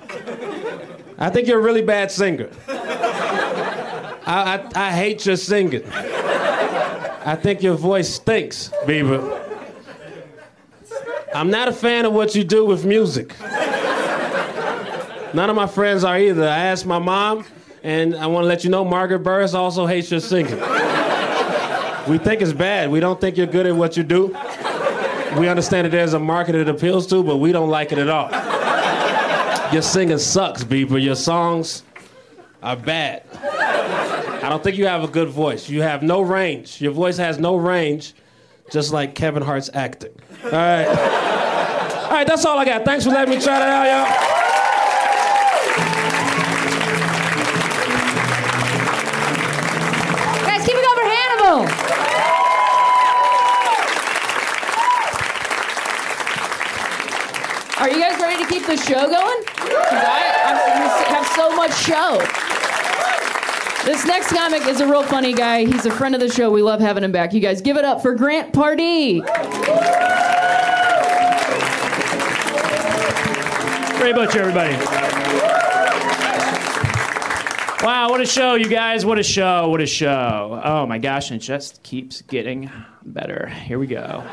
[1.20, 2.50] I think you're a really bad singer.
[2.68, 5.84] I, I, I hate your singing.
[5.92, 9.44] I think your voice stinks, Bieber.
[11.36, 13.36] I'm not a fan of what you do with music.
[15.34, 16.44] None of my friends are either.
[16.44, 17.46] I asked my mom,
[17.84, 20.60] and I want to let you know Margaret Buress also hates your singing.
[22.08, 22.90] We think it's bad.
[22.90, 24.36] We don't think you're good at what you do.
[25.38, 28.10] We understand that there's a market it appeals to, but we don't like it at
[28.10, 28.30] all.
[29.71, 31.02] Your singing sucks, Bieber.
[31.02, 31.84] Your songs
[32.63, 33.23] are bad.
[33.34, 35.69] I don't think you have a good voice.
[35.69, 36.82] You have no range.
[36.82, 38.13] Your voice has no range,
[38.71, 40.13] just like Kevin Hart's acting.
[40.45, 40.88] All right.
[40.88, 42.86] All right, that's all I got.
[42.86, 44.06] Thanks for letting me try that out, y'all.
[50.45, 51.67] Guys, keep it up for Hannibal.
[57.80, 59.43] Are you guys ready to keep the show going?
[59.58, 62.17] I, gonna have so much show.
[63.86, 65.65] This next comic is a real funny guy.
[65.65, 66.51] He's a friend of the show.
[66.51, 67.34] We love having him back.
[67.34, 69.21] You guys give it up for Grant Pardee.
[73.97, 74.75] Very much, everybody.
[77.86, 79.06] Wow, what a show, you guys.
[79.06, 79.69] What a show.
[79.69, 80.62] What a show.
[80.62, 82.69] Oh my gosh, and it just keeps getting
[83.06, 83.47] better.
[83.47, 84.25] Here we go.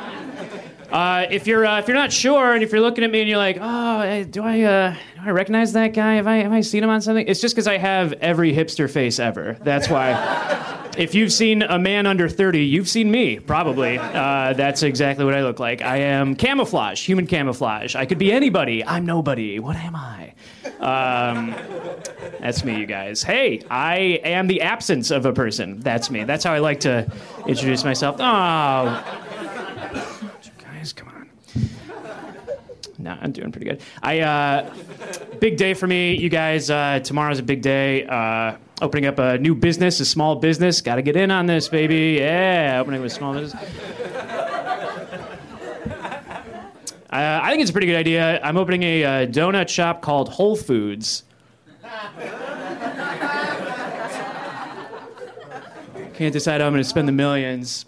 [0.95, 3.29] Uh, if you're uh, if you're not sure, and if you're looking at me and
[3.29, 6.15] you're like, oh, do I uh, do I recognize that guy?
[6.15, 7.27] Have I have I seen him on something?
[7.27, 9.59] It's just because I have every hipster face ever.
[9.63, 10.93] That's why.
[10.97, 13.99] if you've seen a man under 30, you've seen me, probably.
[13.99, 15.83] Uh, that's exactly what I look like.
[15.83, 17.97] I am camouflage, human camouflage.
[17.97, 18.85] I could be anybody.
[18.85, 19.59] I'm nobody.
[19.59, 20.33] What am I?
[20.79, 21.57] Um,
[22.39, 23.25] that's me, you guys.
[23.25, 25.81] Hey, I am the absence of a person.
[25.81, 26.23] That's me.
[26.23, 27.11] That's how I like to
[27.49, 28.15] introduce myself.
[28.21, 30.14] Oh.
[30.85, 31.31] Guys, come on.
[32.99, 33.81] No, I'm doing pretty good.
[34.03, 34.75] I uh,
[35.41, 36.69] big day for me, you guys.
[36.69, 38.05] Uh, tomorrow's a big day.
[38.05, 40.83] Uh, opening up a new business, a small business.
[40.83, 42.19] Got to get in on this, baby.
[42.21, 43.63] Yeah, opening up a small business.
[47.09, 48.39] Uh, I think it's a pretty good idea.
[48.43, 51.25] I'm opening a uh, donut shop called Whole Foods.
[56.13, 57.87] Can't decide how I'm going to spend the millions.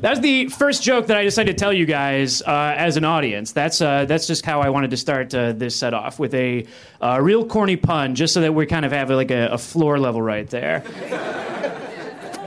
[0.00, 3.04] That was the first joke that I decided to tell you guys uh, as an
[3.04, 3.50] audience.
[3.50, 6.66] That's uh, that's just how I wanted to start uh, this set off with a
[7.00, 9.98] uh, real corny pun, just so that we kind of have like a, a floor
[9.98, 10.80] level right there.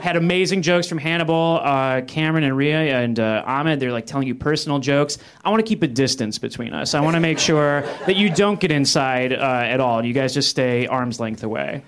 [0.00, 3.78] Had amazing jokes from Hannibal, uh, Cameron, and Ria, and uh, Ahmed.
[3.78, 5.18] They're like telling you personal jokes.
[5.44, 6.94] I want to keep a distance between us.
[6.94, 10.04] I want to make sure that you don't get inside at all.
[10.04, 11.84] You guys just stay arm's length away.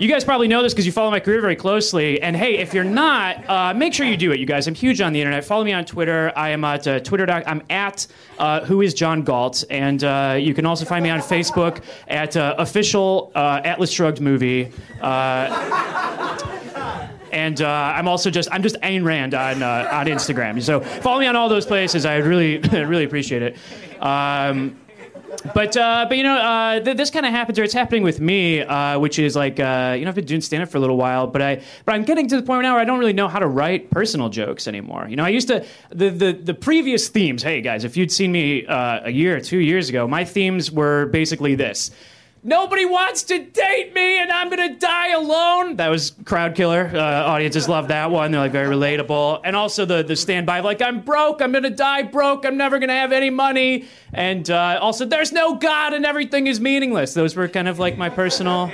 [0.00, 2.22] You guys probably know this because you follow my career very closely.
[2.22, 4.66] And hey, if you're not, uh, make sure you do it, you guys.
[4.66, 5.44] I'm huge on the internet.
[5.44, 6.32] Follow me on Twitter.
[6.34, 7.30] I am at uh, Twitter.
[7.30, 8.06] I'm at
[8.38, 12.34] uh, Who is John Galt, and uh, you can also find me on Facebook at
[12.34, 14.72] uh, official uh, Atlas Shrugged movie.
[15.02, 16.38] Uh,
[17.30, 20.62] and I'm also just I'm just Ayn Rand on on Instagram.
[20.62, 22.06] So follow me on all those places.
[22.06, 23.56] I really really appreciate it.
[24.00, 24.79] Um,
[25.54, 28.20] but uh, but you know uh, th- this kind of happens or it's happening with
[28.20, 30.80] me, uh, which is like uh, you know I've been doing stand up for a
[30.80, 33.12] little while, but I but I'm getting to the point now where I don't really
[33.12, 35.06] know how to write personal jokes anymore.
[35.08, 37.42] You know I used to the the, the previous themes.
[37.42, 40.70] Hey guys, if you'd seen me uh, a year or two years ago, my themes
[40.70, 41.90] were basically this.
[42.42, 45.76] Nobody wants to date me, and I'm gonna die alone.
[45.76, 46.90] That was crowd killer.
[46.92, 48.30] Uh, audiences love that one.
[48.30, 49.42] They're like very relatable.
[49.44, 51.42] And also the the standby, like I'm broke.
[51.42, 52.46] I'm gonna die broke.
[52.46, 53.84] I'm never gonna have any money.
[54.14, 57.12] And uh, also, there's no God, and everything is meaningless.
[57.12, 58.72] Those were kind of like my personal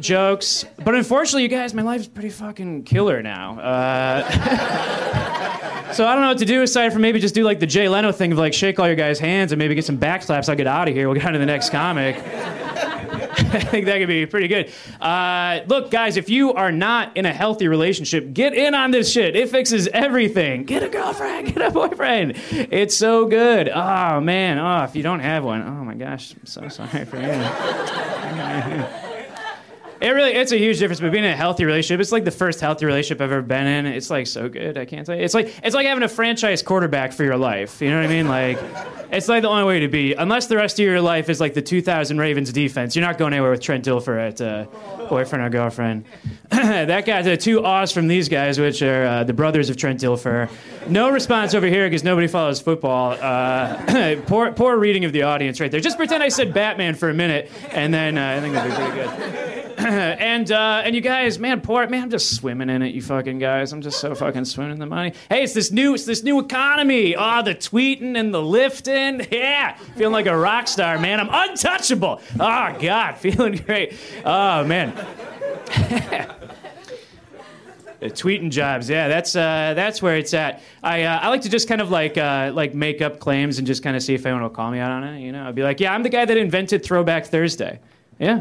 [0.00, 0.64] jokes.
[0.82, 3.60] But unfortunately, you guys, my life's pretty fucking killer now.
[3.60, 4.28] Uh,
[5.92, 7.88] so I don't know what to do aside from maybe just do like the Jay
[7.88, 10.48] Leno thing of like shake all your guys' hands and maybe get some backslaps.
[10.48, 11.06] I'll get out of here.
[11.08, 12.16] We'll get on to the next comic.
[13.52, 14.72] I think that could be pretty good.
[15.00, 19.10] Uh, look, guys, if you are not in a healthy relationship, get in on this
[19.10, 19.36] shit.
[19.36, 20.64] It fixes everything.
[20.64, 22.34] Get a girlfriend, get a boyfriend.
[22.50, 23.68] It's so good.
[23.68, 24.58] Oh, man.
[24.58, 29.08] Oh, if you don't have one, oh my gosh, I'm so sorry for you.
[30.02, 32.00] It really, it's a huge difference between being a healthy relationship.
[32.00, 33.86] It's like the first healthy relationship I've ever been in.
[33.86, 34.76] It's like so good.
[34.76, 35.22] I can't say.
[35.22, 37.80] It's like it's like having a franchise quarterback for your life.
[37.80, 38.26] You know what I mean?
[38.26, 38.58] Like,
[39.12, 40.14] it's like the only way to be.
[40.14, 43.32] Unless the rest of your life is like the 2000 Ravens defense, you're not going
[43.32, 44.64] anywhere with Trent Dilfer at uh,
[45.08, 46.04] boyfriend or girlfriend.
[46.48, 50.00] that got the two O's from these guys, which are uh, the brothers of Trent
[50.00, 50.50] Dilfer.
[50.88, 53.16] No response over here because nobody follows football.
[53.20, 55.78] Uh, poor, poor reading of the audience right there.
[55.78, 58.76] Just pretend I said Batman for a minute, and then uh, I think that'd be
[58.76, 59.62] pretty good.
[60.18, 63.38] and uh, and you guys, man, poor man, I'm just swimming in it, you fucking
[63.38, 63.72] guys.
[63.72, 65.12] I'm just so fucking swimming in the money.
[65.28, 67.14] Hey, it's this new, it's this new economy.
[67.14, 71.20] Oh, the tweeting and the lifting, yeah, feeling like a rock star, man.
[71.20, 72.22] I'm untouchable.
[72.40, 73.94] Oh God, feeling great.
[74.24, 74.94] Oh man.
[78.00, 80.62] The tweeting jobs, yeah, that's uh, that's where it's at.
[80.82, 83.66] I uh, I like to just kind of like uh, like make up claims and
[83.66, 85.20] just kind of see if anyone will call me out on it.
[85.20, 87.78] You know, I'd be like, yeah, I'm the guy that invented Throwback Thursday.
[88.22, 88.38] Yeah.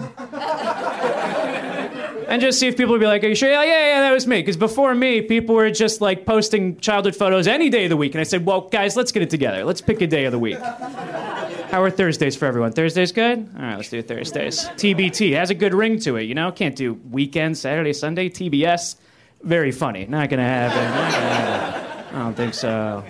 [2.27, 3.49] and just see if people would be like, Are you sure?
[3.49, 4.39] Yeah, yeah, yeah, that was me.
[4.41, 8.13] Because before me, people were just like posting childhood photos any day of the week.
[8.13, 9.65] And I said, Well, guys, let's get it together.
[9.65, 10.59] Let's pick a day of the week.
[10.59, 12.73] How are Thursdays for everyone?
[12.73, 13.49] Thursdays good?
[13.55, 14.65] All right, let's do Thursdays.
[14.75, 16.51] TBT has a good ring to it, you know?
[16.51, 18.29] Can't do weekend, Saturday, Sunday.
[18.29, 18.97] TBS,
[19.41, 20.05] very funny.
[20.05, 20.83] Not gonna happen.
[20.83, 22.15] Not gonna happen.
[22.15, 23.03] I don't think so.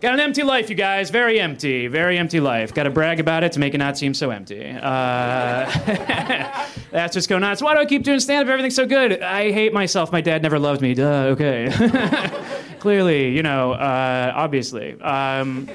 [0.00, 1.10] Got an empty life, you guys.
[1.10, 1.86] Very empty.
[1.86, 2.72] Very empty life.
[2.72, 4.66] Got to brag about it to make it not seem so empty.
[4.66, 5.70] Uh,
[6.90, 7.60] that's just going nuts.
[7.60, 8.50] Why do I keep doing stand up?
[8.50, 9.20] Everything's so good.
[9.20, 10.10] I hate myself.
[10.10, 10.94] My dad never loved me.
[10.94, 11.70] Duh, okay.
[12.78, 14.98] Clearly, you know, uh, obviously.
[15.02, 15.68] Um,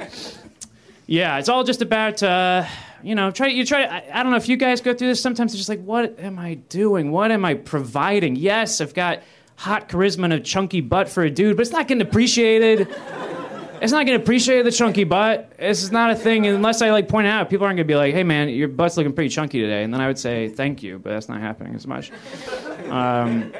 [1.05, 2.23] yeah, it's all just about.
[2.23, 2.65] Uh,
[3.03, 3.83] you know, try you try.
[3.83, 5.21] I, I don't know if you guys go through this.
[5.21, 7.11] Sometimes it's just like, what am I doing?
[7.11, 8.35] What am I providing?
[8.35, 9.21] Yes, I've got
[9.55, 12.87] hot charisma and a chunky butt for a dude, but it's not getting appreciated.
[13.81, 15.53] It's not gonna appreciate the chunky butt.
[15.59, 17.49] It's not a thing unless I like point it out.
[17.49, 20.01] People aren't gonna be like, "Hey man, your butt's looking pretty chunky today," and then
[20.01, 22.11] I would say thank you, but that's not happening as much.
[22.89, 23.51] Um,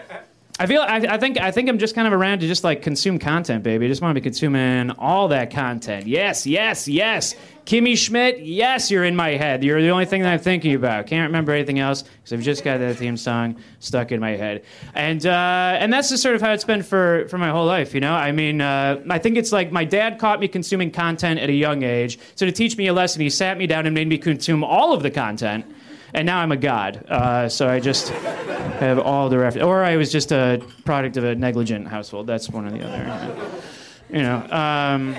[0.58, 2.82] I feel I, I think I think I'm just kind of around to just like
[2.82, 3.86] consume content, baby.
[3.86, 6.08] I just want to be consuming all that content.
[6.08, 7.36] Yes, yes, yes.
[7.66, 9.64] Kimmy Schmidt, yes, you're in my head.
[9.64, 11.08] You're the only thing that I'm thinking about.
[11.08, 14.64] Can't remember anything else because I've just got that theme song stuck in my head.
[14.94, 17.96] And uh, and that's just sort of how it's been for for my whole life.
[17.96, 21.40] You know, I mean, uh, I think it's like my dad caught me consuming content
[21.40, 22.20] at a young age.
[22.36, 24.94] So to teach me a lesson, he sat me down and made me consume all
[24.94, 25.66] of the content
[26.14, 27.06] and now I'm a god.
[27.10, 29.66] Uh, so I just have all the reference.
[29.66, 32.26] Or I was just a product of a negligent household.
[32.26, 33.62] That's one or the other.
[34.10, 34.48] You know.
[34.50, 35.16] Um,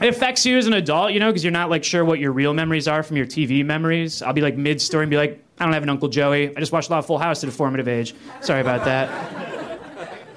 [0.00, 2.32] it affects you as an adult, you know, because you're not like sure what your
[2.32, 4.22] real memories are from your TV memories.
[4.22, 6.56] I'll be like mid story and be like, I don't have an Uncle Joey.
[6.56, 8.14] I just watched a lot of Full House at a formative age.
[8.40, 9.80] Sorry about that.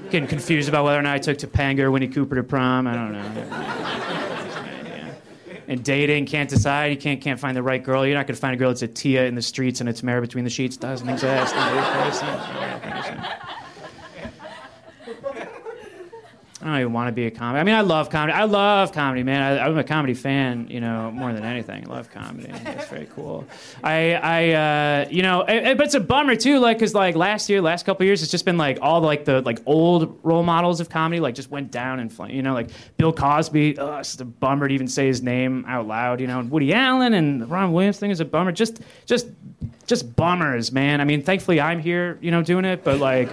[0.09, 2.88] Getting confused about whether or not I took Topanga or Winnie Cooper to prom.
[2.88, 3.82] I don't know
[5.72, 8.05] and dating, can't decide, you can't can't find the right girl.
[8.05, 10.20] You're not gonna find a girl that's a Tia in the streets and a Tamera
[10.20, 10.76] between the sheets.
[10.76, 11.55] Doesn't exist.
[16.62, 17.59] I don't even want to be a comedy.
[17.59, 18.34] I mean, I love comedy.
[18.34, 19.41] I love comedy, man.
[19.41, 21.88] I, I'm a comedy fan, you know, more than anything.
[21.88, 22.49] I love comedy.
[22.49, 23.47] It's very cool.
[23.84, 27.62] I, I, uh, you know, but it's a bummer too, like, cause like last year,
[27.62, 30.89] last couple years, it's just been like all like the like old role models of
[30.89, 32.12] comedy, like just went down in.
[32.30, 33.80] You know, like Bill Cosby.
[33.80, 36.22] Oh, it's a bummer to even say his name out loud.
[36.22, 38.51] You know, and Woody Allen and Robin Williams thing is a bummer.
[38.51, 39.28] Just, just
[39.88, 41.01] just bummers, man.
[41.01, 43.30] I mean, thankfully I'm here, you know, doing it, but like,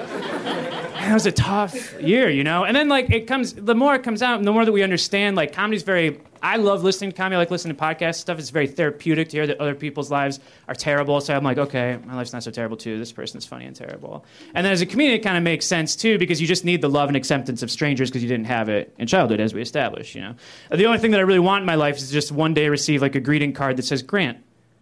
[1.10, 2.64] it was a tough year, you know.
[2.64, 5.36] And then like it comes, the more it comes out, the more that we understand.
[5.36, 6.20] Like comedy's very.
[6.40, 7.34] I love listening to comedy.
[7.34, 8.38] I like listening to podcast stuff.
[8.38, 10.38] It's very therapeutic to hear that other people's lives
[10.68, 11.20] are terrible.
[11.20, 12.96] So I'm like, okay, my life's not so terrible too.
[12.96, 14.24] This person's funny and terrible.
[14.54, 16.80] And then as a comedian, it kind of makes sense too because you just need
[16.80, 19.60] the love and acceptance of strangers because you didn't have it in childhood, as we
[19.60, 20.14] established.
[20.14, 20.34] You know,
[20.70, 23.02] the only thing that I really want in my life is just one day receive
[23.02, 24.38] like a greeting card that says Grant.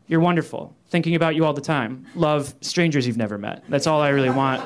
[0.08, 0.76] You're wonderful.
[0.88, 2.06] Thinking about you all the time.
[2.14, 3.64] Love strangers you've never met.
[3.68, 4.62] That's all I really want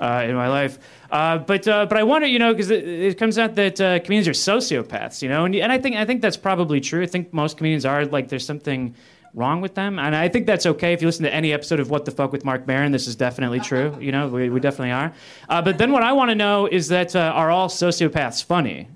[0.00, 0.78] uh, in my life.
[1.10, 3.98] Uh, but uh, but I wonder, you know, because it, it comes out that uh,
[3.98, 7.02] comedians are sociopaths, you know, and, and I think I think that's probably true.
[7.02, 8.94] I think most comedians are like there's something
[9.34, 10.92] wrong with them, and I think that's okay.
[10.92, 13.16] If you listen to any episode of What the Fuck with Marc Maron, this is
[13.16, 13.96] definitely true.
[14.00, 15.12] You know, we, we definitely are.
[15.48, 18.88] Uh, but then what I want to know is that uh, are all sociopaths funny?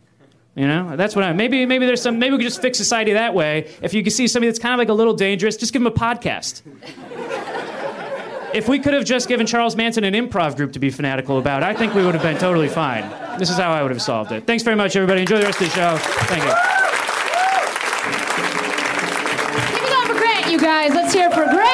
[0.56, 3.12] You know, that's what I maybe maybe there's some maybe we could just fix society
[3.14, 3.68] that way.
[3.82, 5.92] If you can see somebody that's kind of like a little dangerous, just give them
[5.92, 6.62] a podcast.
[8.54, 11.64] If we could have just given Charles Manson an improv group to be fanatical about,
[11.64, 13.02] I think we would have been totally fine.
[13.38, 14.46] This is how I would have solved it.
[14.46, 15.22] Thanks very much, everybody.
[15.22, 15.96] Enjoy the rest of the show.
[16.26, 16.54] Thank you.
[19.72, 20.94] Give it up for Grant, you guys.
[20.94, 21.64] Let's hear it for Grant.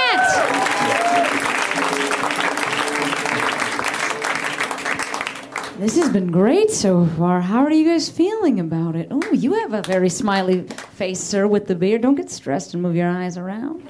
[5.79, 7.41] This has been great so far.
[7.41, 9.09] How are you guys feeling about it?
[9.11, 10.63] Oh, you have a very smiley
[10.95, 12.03] face, sir, with the beard.
[12.03, 13.89] Don't get stressed and move your eyes around.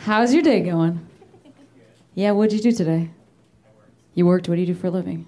[0.00, 1.06] How's your day going?
[2.14, 3.10] Yeah, what'd you do today?
[4.14, 4.48] You worked.
[4.48, 5.26] What do you do for a living?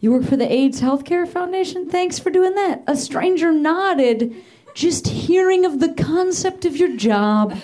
[0.00, 1.88] You work for the AIDS Healthcare Foundation?
[1.88, 2.82] Thanks for doing that.
[2.86, 4.36] A stranger nodded,
[4.74, 7.54] just hearing of the concept of your job.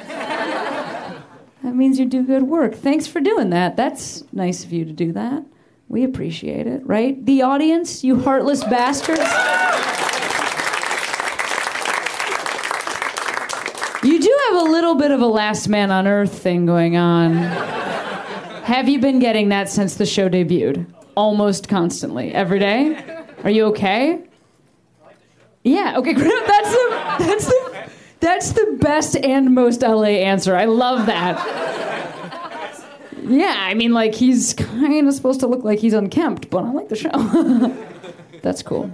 [1.62, 2.74] That means you do good work.
[2.74, 3.76] Thanks for doing that.
[3.76, 5.44] That's nice of you to do that.
[5.88, 7.24] We appreciate it, right?
[7.24, 9.20] The audience, you heartless bastards.
[14.02, 17.34] You do have a little bit of a last man on earth thing going on.
[18.64, 20.86] Have you been getting that since the show debuted?
[21.14, 22.32] Almost constantly.
[22.32, 23.24] Every day?
[23.44, 24.22] Are you okay?
[25.64, 26.12] Yeah, okay.
[26.14, 27.90] That's the that's the
[28.20, 30.54] that's the best and most LA answer.
[30.54, 31.38] I love that.
[33.24, 36.72] Yeah, I mean like he's kind of supposed to look like he's unkempt, but I
[36.72, 37.10] like the show.
[38.42, 38.90] that's cool.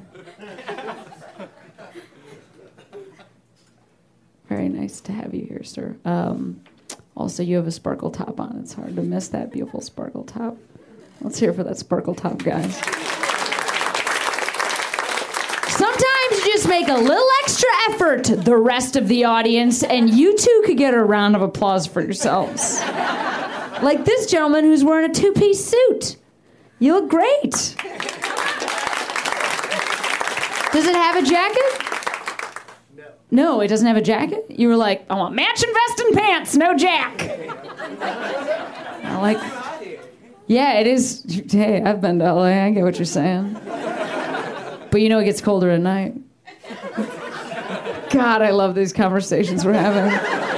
[4.49, 5.97] Very nice to have you here, sir.
[6.05, 6.63] Um,
[7.17, 8.59] also, you have a sparkle top on.
[8.63, 10.57] It's hard to miss that beautiful sparkle top.
[11.21, 12.77] Let's hear for that sparkle top, guys.
[15.69, 20.37] Sometimes you just make a little extra effort, the rest of the audience, and you
[20.37, 22.81] too could get a round of applause for yourselves.
[23.83, 26.17] Like this gentleman who's wearing a two piece suit.
[26.79, 27.53] You look great.
[30.73, 31.88] Does it have a jacket?
[33.31, 34.47] No, it doesn't have a jacket?
[34.49, 37.23] You were like, I want matching vest and pants, no jack.
[39.05, 39.39] I like.
[40.47, 41.25] Yeah, it is.
[41.51, 42.65] Hey, I've been to LA.
[42.65, 43.53] I get what you're saying.
[44.91, 46.15] But you know, it gets colder at night.
[48.11, 50.11] God, I love these conversations we're having.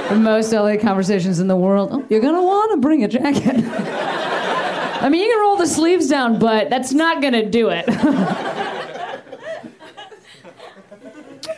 [0.07, 1.89] The most LA conversations in the world.
[1.91, 3.65] Oh, you're gonna want to bring a jacket.
[5.01, 7.85] I mean, you can roll the sleeves down, but that's not gonna do it.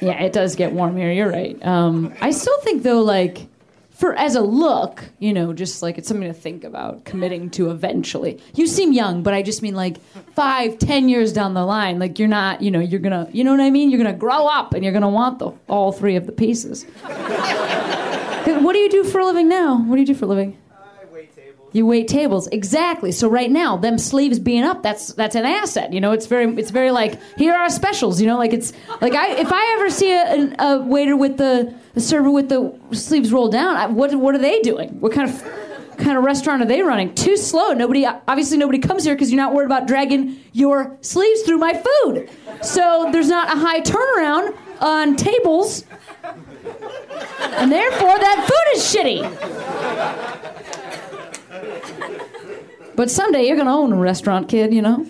[0.04, 1.12] yeah, it does get warm here.
[1.12, 1.64] You're right.
[1.66, 3.48] Um, I still think, though, like
[3.94, 7.72] for as a look, you know, just like it's something to think about committing to
[7.72, 8.40] eventually.
[8.56, 10.02] You seem young, but I just mean like
[10.36, 13.52] five, ten years down the line, like you're not, you know, you're gonna, you know
[13.52, 13.90] what I mean?
[13.92, 16.84] You're gonna grow up and you're gonna want the all three of the pieces.
[17.04, 19.78] what do you do for a living now?
[19.84, 20.58] What do you do for a living?
[21.74, 23.12] You wait tables, exactly.
[23.12, 25.92] So right now, them sleeves being up, that's that's an asset.
[25.92, 28.22] You know, it's very it's very like here are specials.
[28.22, 31.74] You know, like it's like I if I ever see a, a, waiter with the
[31.96, 35.00] a server with the sleeves rolled down, I, what what are they doing?
[35.00, 35.44] What kind of
[35.98, 37.16] kind of restaurant are they running?
[37.16, 37.74] Too slow.
[37.74, 41.74] Nobody obviously nobody comes here because you're not worried about dragging your sleeves through my
[41.74, 42.30] food.
[42.62, 45.86] So there's not a high turnaround on tables,
[46.24, 50.44] and therefore that food is shitty.
[52.96, 55.06] But someday you're gonna own a restaurant, kid, you know?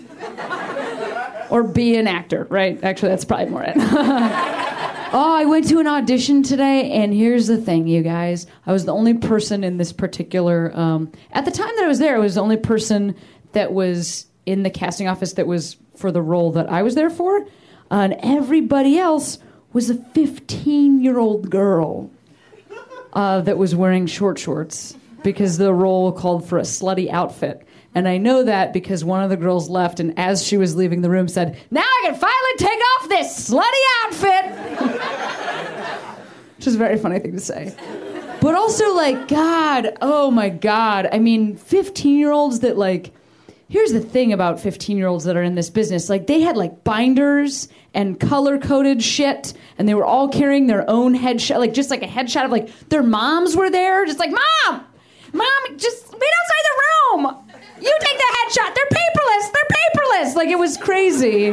[1.50, 2.82] Or be an actor, right?
[2.82, 3.74] Actually, that's probably more it.
[3.76, 8.46] oh, I went to an audition today, and here's the thing, you guys.
[8.66, 10.72] I was the only person in this particular.
[10.74, 13.14] Um, at the time that I was there, I was the only person
[13.52, 17.10] that was in the casting office that was for the role that I was there
[17.10, 17.46] for.
[17.90, 19.38] and everybody else
[19.72, 22.10] was a 15 year old girl
[23.12, 27.66] uh, that was wearing short shorts because the role called for a slutty outfit.
[27.96, 31.00] And I know that because one of the girls left, and as she was leaving
[31.00, 35.40] the room, said, Now I can finally take off this slutty outfit!
[36.56, 37.74] which is a very funny thing to say.
[38.40, 41.08] But also, like, God, oh my God.
[41.12, 43.12] I mean, 15 year olds that, like,
[43.68, 46.56] here's the thing about 15 year olds that are in this business like, they had,
[46.56, 51.74] like, binders and color coded shit, and they were all carrying their own headshot, like,
[51.74, 54.84] just like a headshot of, like, their moms were there, just like, Mom!
[55.34, 57.22] Mom, just wait outside the room!
[57.80, 58.74] You take the headshot!
[58.74, 59.52] They're paperless!
[59.52, 60.34] They're paperless!
[60.36, 61.52] Like, it was crazy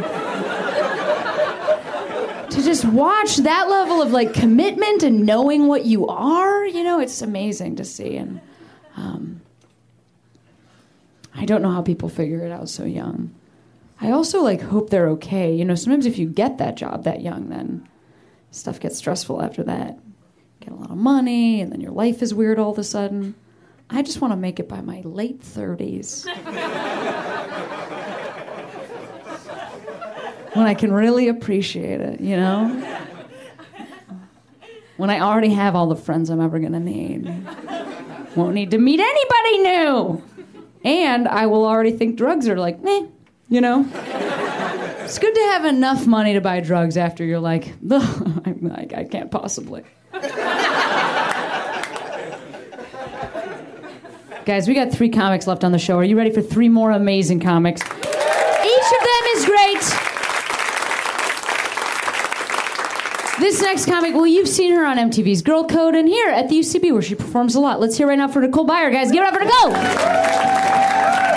[2.52, 7.00] to just watch that level of like commitment and knowing what you are, you know,
[7.00, 8.18] it's amazing to see.
[8.18, 8.42] And
[8.98, 9.42] um,
[11.34, 13.34] I don't know how people figure it out so young.
[14.02, 15.56] I also like hope they're okay.
[15.56, 17.88] You know, sometimes if you get that job that young, then
[18.52, 19.98] stuff gets stressful after that.
[20.60, 23.34] Get a lot of money, and then your life is weird all of a sudden.
[23.92, 26.26] I just want to make it by my late 30s.
[30.56, 32.68] when I can really appreciate it, you know?
[34.98, 37.26] When I already have all the friends I'm ever gonna need.
[38.36, 40.24] Won't need to meet anybody new.
[40.86, 43.08] And I will already think drugs are like, meh,
[43.50, 43.86] you know?
[45.04, 49.30] It's good to have enough money to buy drugs after you're like, like, I can't
[49.32, 49.84] possibly.
[54.46, 55.98] Guys, we got three comics left on the show.
[55.98, 57.82] Are you ready for three more amazing comics?
[57.82, 59.82] Each of them is great.
[63.40, 66.60] This next comic, well, you've seen her on MTV's Girl Code and here at the
[66.60, 67.80] UCB where she performs a lot.
[67.80, 69.12] Let's hear right now for Nicole Byer, guys.
[69.12, 71.31] Give it up for Nicole.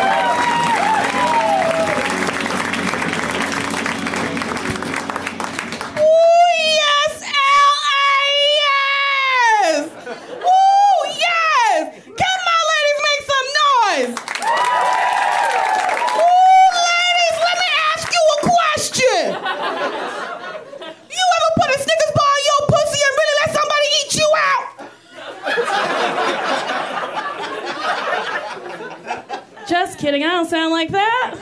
[29.67, 31.35] Just kidding, I don't sound like that.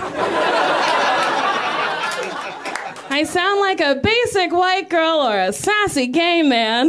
[3.10, 6.88] I sound like a basic white girl or a sassy gay man.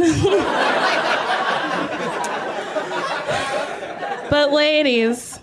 [4.30, 5.40] but, ladies,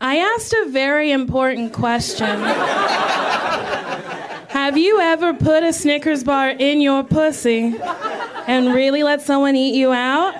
[0.00, 2.40] I asked a very important question.
[4.48, 7.78] Have you ever put a Snickers bar in your pussy
[8.46, 10.34] and really let someone eat you out?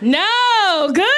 [0.00, 1.15] No, good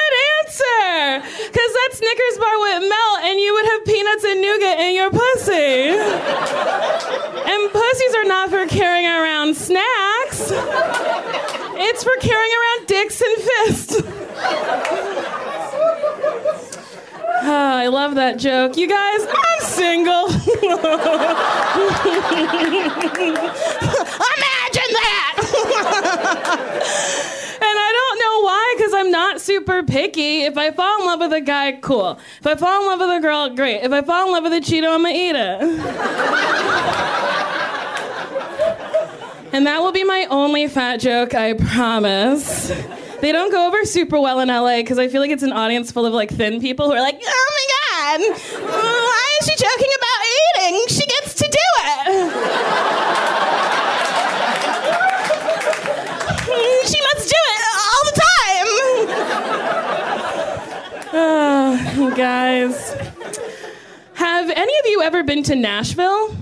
[0.99, 5.11] Because that Snickers bar would melt and you would have peanuts and nougat in your
[5.11, 5.95] pussy.
[7.51, 10.51] and pussies are not for carrying around snacks,
[11.81, 14.03] it's for carrying around dicks and fists.
[17.41, 18.77] Oh, I love that joke.
[18.77, 20.29] You guys, I'm single.
[24.39, 25.35] Imagine that.
[27.61, 30.43] And I don't know why, because I'm not super picky.
[30.43, 32.17] If I fall in love with a guy, cool.
[32.39, 33.83] If I fall in love with a girl, great.
[33.83, 35.61] If I fall in love with a Cheeto, I'm gonna eat it.
[39.53, 42.69] and that will be my only fat joke, I promise.
[43.21, 45.91] They don't go over super well in LA because I feel like it's an audience
[45.91, 48.21] full of like thin people who are like, oh my god,
[48.63, 50.21] why is she joking about
[50.71, 50.85] eating?
[50.89, 51.89] She gets to do it.
[61.13, 62.93] Oh, guys.
[64.15, 66.37] Have any of you ever been to Nashville?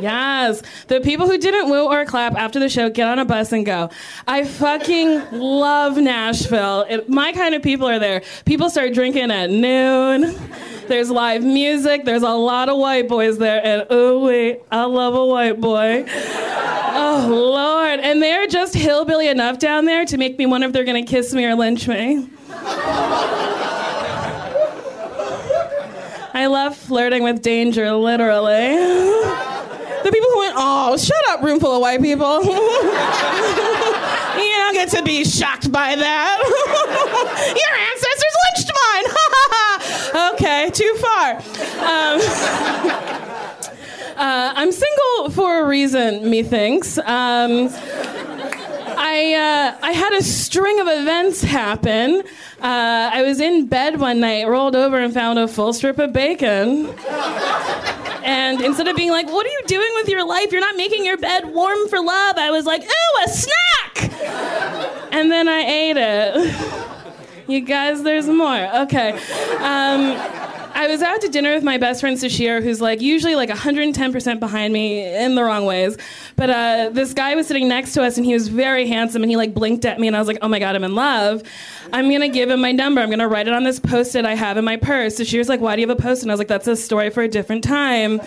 [0.00, 0.62] Yes.
[0.88, 3.66] The people who didn't woo or clap after the show get on a bus and
[3.66, 3.90] go.
[4.26, 6.86] I fucking love Nashville.
[6.88, 8.22] It, my kind of people are there.
[8.44, 10.34] People start drinking at noon.
[10.86, 12.04] There's live music.
[12.04, 13.64] There's a lot of white boys there.
[13.64, 16.04] And oh, wait, I love a white boy.
[16.08, 18.00] Oh, Lord.
[18.00, 21.10] And they're just hillbilly enough down there to make me wonder if they're going to
[21.10, 22.28] kiss me or lynch me.
[26.32, 28.76] I love flirting with danger, literally.
[30.02, 32.42] The people who went, oh, shut up, room full of white people.
[32.44, 32.50] you
[34.56, 36.38] don't get to be shocked by that.
[37.60, 39.06] Your ancestors lynched mine.
[40.34, 41.36] okay, too far.
[41.84, 42.20] Um,
[44.16, 46.96] uh, I'm single for a reason, methinks.
[46.98, 47.68] Um,
[49.02, 52.22] I, uh, I had a string of events happen.
[52.60, 56.12] Uh, I was in bed one night, rolled over, and found a full strip of
[56.12, 56.86] bacon.
[58.22, 60.52] And instead of being like, What are you doing with your life?
[60.52, 64.12] You're not making your bed warm for love, I was like, Ooh, a snack!
[65.12, 67.48] And then I ate it.
[67.48, 68.82] You guys, there's more.
[68.82, 69.12] Okay.
[69.60, 73.50] Um, I was out to dinner with my best friend Sasheer, who's like usually like
[73.50, 75.96] 110% behind me in the wrong ways.
[76.36, 79.30] But uh, this guy was sitting next to us, and he was very handsome, and
[79.30, 81.42] he like blinked at me, and I was like, oh my god, I'm in love.
[81.92, 83.00] I'm gonna give him my number.
[83.00, 85.18] I'm gonna write it on this post-it I have in my purse.
[85.18, 86.24] Sasheer's like, why do you have a post-it?
[86.24, 88.20] And I was like, that's a story for a different time.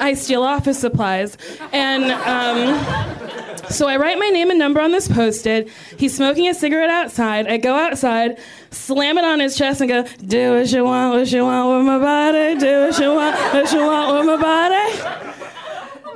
[0.00, 1.36] I steal office supplies,
[1.72, 2.04] and.
[2.12, 5.68] Um, so I write my name and number on this post-it.
[5.96, 7.46] He's smoking a cigarette outside.
[7.46, 8.38] I go outside,
[8.70, 11.86] slam it on his chest, and go, "Do what you want, what you want with
[11.86, 12.58] my body.
[12.58, 15.38] Do what you want, what you want with my body."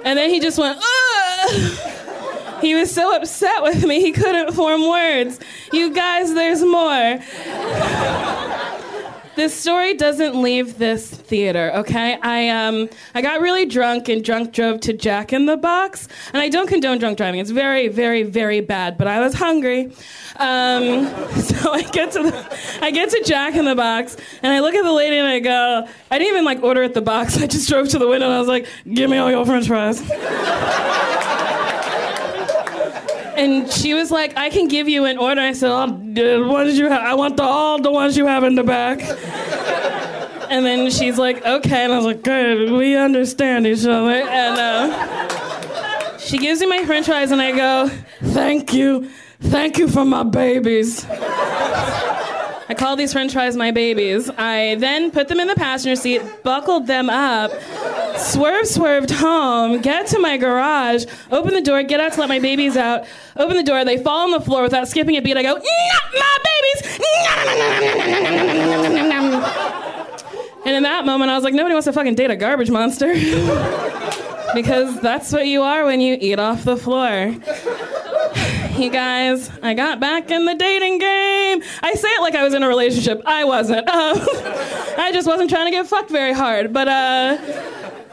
[0.04, 1.78] And then he just went, Ugh!
[2.60, 5.40] He was so upset with me, he couldn't form words.
[5.72, 7.18] You guys, there's more.
[9.34, 12.18] This story doesn't leave this theater, okay?
[12.20, 16.42] I um I got really drunk and drunk drove to Jack in the Box, and
[16.42, 17.40] I don't condone drunk driving.
[17.40, 18.98] It's very, very, very bad.
[18.98, 19.86] But I was hungry,
[20.36, 21.06] um,
[21.40, 24.74] so I get to the I get to Jack in the Box, and I look
[24.74, 27.38] at the lady and I go, I didn't even like order at the box.
[27.42, 29.66] I just drove to the window and I was like, "Give me all your French
[29.66, 30.02] fries."
[33.36, 35.40] And she was like, I can give you an order.
[35.40, 38.44] I said, oh, the ones you have, I want the, all the ones you have
[38.44, 39.00] in the back.
[40.50, 41.84] And then she's like, okay.
[41.84, 44.10] And I was like, good, we understand each other.
[44.10, 47.88] And uh, she gives me my french fries, and I go,
[48.22, 49.08] thank you.
[49.40, 51.04] Thank you for my babies.
[52.72, 54.30] I call these french fries my babies.
[54.30, 57.50] I then put them in the passenger seat, buckled them up,
[58.16, 62.38] swerve swerved home, get to my garage, open the door, get out to let my
[62.38, 63.04] babies out,
[63.36, 65.36] open the door, they fall on the floor without skipping a beat.
[65.36, 65.60] I go, "Nah,
[66.18, 67.00] my babies!
[70.64, 73.12] And in that moment, I was like, nobody wants to fucking date a garbage monster.
[74.54, 77.34] because that's what you are when you eat off the floor.
[78.76, 81.62] You guys, I got back in the dating game.
[81.82, 83.22] I say it like I was in a relationship.
[83.26, 83.88] I wasn't.
[83.92, 84.18] Um,
[84.98, 86.72] I just wasn't trying to get fucked very hard.
[86.72, 87.38] But uh,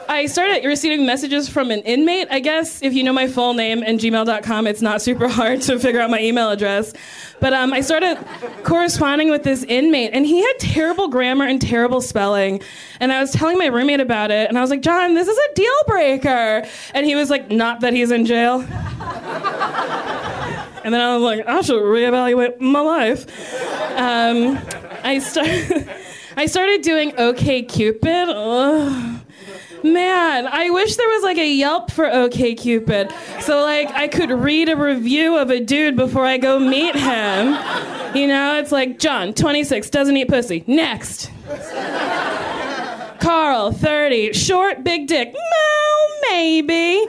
[0.08, 2.28] I started receiving messages from an inmate.
[2.30, 5.78] I guess if you know my full name and gmail.com, it's not super hard to
[5.78, 6.92] figure out my email address.
[7.40, 8.18] But um, I started
[8.64, 12.60] corresponding with this inmate, and he had terrible grammar and terrible spelling.
[13.00, 15.38] And I was telling my roommate about it, and I was like, John, this is
[15.38, 16.66] a deal breaker.
[16.94, 18.60] And he was like, Not that he's in jail.
[20.84, 23.26] And then I was like, I should reevaluate my life.
[23.96, 24.58] Um,
[25.02, 25.88] I started,
[26.36, 28.28] I started doing OK Cupid.
[28.28, 29.20] Ugh.
[29.82, 33.10] Man, I wish there was like a Yelp for OK Cupid,
[33.40, 37.54] so like I could read a review of a dude before I go meet him.
[38.14, 40.64] You know, it's like John, 26, doesn't eat pussy.
[40.66, 41.30] Next.
[43.20, 45.32] Carl, 30, short, big dick.
[45.32, 47.06] No, maybe.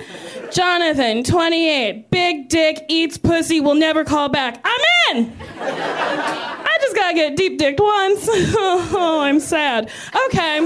[0.51, 4.59] Jonathan, 28, big dick, eats pussy, will never call back.
[4.65, 5.33] I'm in!
[5.59, 8.27] I just gotta get deep dicked once.
[8.29, 9.89] oh, I'm sad.
[10.25, 10.57] Okay.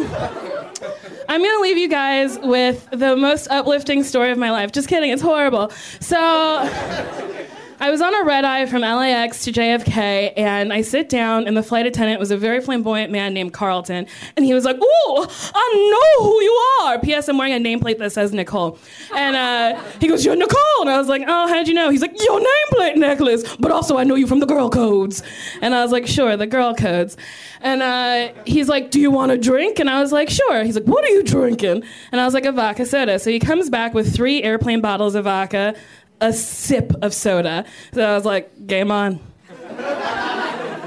[1.30, 4.72] I'm gonna leave you guys with the most uplifting story of my life.
[4.72, 5.70] Just kidding, it's horrible.
[6.00, 7.44] So.
[7.78, 11.58] I was on a red eye from LAX to JFK, and I sit down, and
[11.58, 14.08] the flight attendant was a very flamboyant man named Carlton,
[14.38, 16.52] and he was like, "Ooh, I know who you
[16.82, 17.28] are." P.S.
[17.28, 18.80] I'm wearing a nameplate that says Nicole,
[19.14, 22.02] and uh, he goes, "You're Nicole," and I was like, "Oh, how'd you know?" He's
[22.02, 25.22] like, "Your nameplate necklace, but also I know you from the girl codes,"
[25.62, 27.18] and I was like, "Sure, the girl codes,"
[27.60, 30.76] and uh, he's like, "Do you want a drink?" And I was like, "Sure." He's
[30.76, 33.70] like, "What are you drinking?" And I was like, "A vodka soda." So he comes
[33.70, 35.76] back with three airplane bottles of vodka
[36.22, 37.66] a sip of soda.
[37.94, 39.20] So I was like, game on.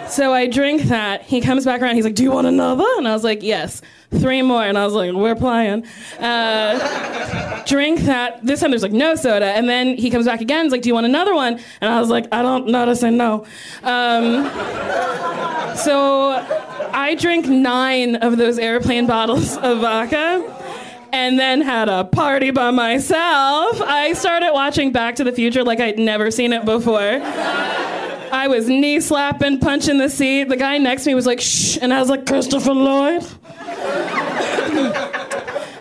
[0.08, 1.22] so I drink that.
[1.22, 1.96] He comes back around.
[1.96, 2.86] He's like, do you want another?
[2.96, 3.82] And I was like, yes.
[4.10, 4.62] Three more.
[4.62, 5.84] And I was like, we're playing.
[6.18, 8.44] Uh, drink that.
[8.44, 9.46] This time there's like no soda.
[9.46, 10.64] And then he comes back again.
[10.64, 11.60] He's like, do you want another one?
[11.82, 13.44] And I was like, I don't to say no.
[13.82, 14.48] Um,
[15.76, 16.30] so
[16.92, 20.67] I drink nine of those airplane bottles of vodka
[21.12, 23.80] and then had a party by myself.
[23.80, 27.20] I started watching Back to the Future like I'd never seen it before.
[28.30, 30.44] I was knee slapping, punching the seat.
[30.44, 33.26] The guy next to me was like, shh, and I was like, Christopher Lloyd.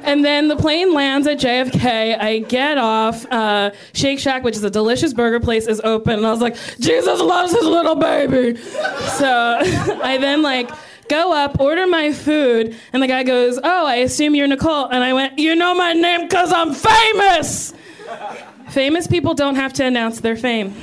[0.04, 2.18] and then the plane lands at JFK.
[2.20, 3.26] I get off.
[3.30, 6.14] Uh, Shake Shack, which is a delicious burger place, is open.
[6.14, 8.56] And I was like, Jesus loves his little baby.
[8.58, 9.28] So
[10.04, 10.70] I then like
[11.10, 14.86] go up, order my food, and the guy goes, Oh, I assume you're Nicole.
[14.86, 17.74] And I went, You know my name because I'm famous.
[18.70, 20.76] famous people don't have to announce their fame.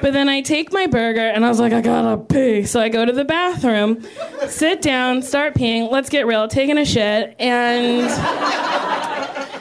[0.00, 2.64] But then I take my burger and I was like, I gotta pee.
[2.64, 4.02] So I go to the bathroom,
[4.48, 8.02] sit down, start peeing, let's get real, taking a shit, and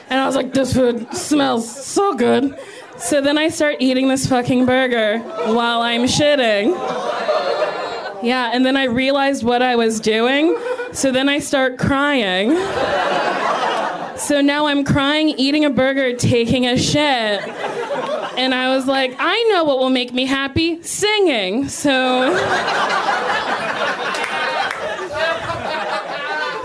[0.09, 2.57] and I was like, this food smells so good.
[2.97, 5.19] So then I start eating this fucking burger
[5.53, 6.71] while I'm shitting.
[8.23, 10.55] Yeah, and then I realized what I was doing
[10.93, 12.51] So then I start crying.
[14.17, 17.41] So now I'm crying, eating a burger, taking a shit.
[18.37, 21.69] And I was like, I know what will make me happy singing.
[21.69, 22.37] So.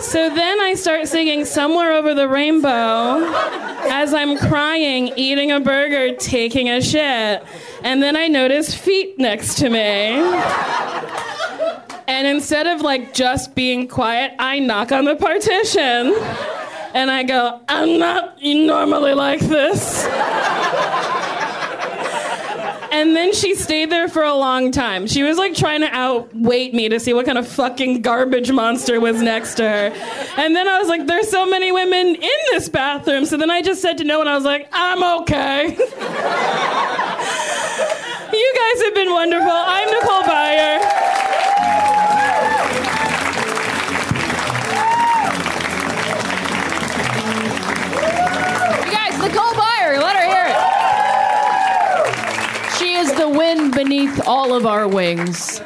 [0.00, 3.24] So then I start singing Somewhere Over the Rainbow
[3.90, 7.42] as I'm crying, eating a burger, taking a shit.
[7.82, 10.16] And then I notice feet next to me.
[12.08, 16.14] And instead of like just being quiet, I knock on the partition.
[16.94, 20.06] And I go, I'm not normally like this.
[22.96, 25.06] And then she stayed there for a long time.
[25.06, 28.98] She was like trying to outweight me to see what kind of fucking garbage monster
[29.00, 29.92] was next to her.
[30.38, 33.26] And then I was like, there's so many women in this bathroom.
[33.26, 35.66] So then I just said to no one, I was like, I'm okay.
[38.32, 39.50] you guys have been wonderful.
[39.52, 41.25] I'm Nicole Byer.
[53.46, 55.60] Wind beneath all of our wings.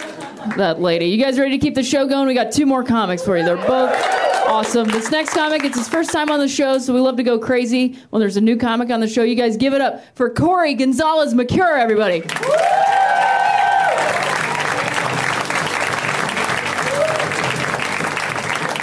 [0.59, 1.07] That lady.
[1.07, 2.27] You guys ready to keep the show going?
[2.27, 3.45] We got two more comics for you.
[3.45, 3.91] They're both
[4.47, 4.87] awesome.
[4.89, 7.39] This next comic, it's his first time on the show, so we love to go
[7.39, 9.23] crazy when there's a new comic on the show.
[9.23, 12.21] You guys give it up for Cori Gonzalez Macuer, everybody.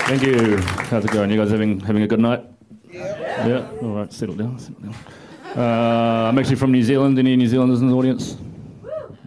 [0.08, 0.58] Thank you.
[0.90, 1.30] How's it going?
[1.30, 2.44] You guys having having a good night?
[2.90, 3.48] Yeah.
[3.48, 3.70] Yeah.
[3.84, 4.12] All right.
[4.12, 4.58] Settle down.
[4.58, 4.96] Settle down.
[5.56, 7.20] Uh, I'm actually from New Zealand.
[7.20, 8.38] Any New Zealanders in the audience?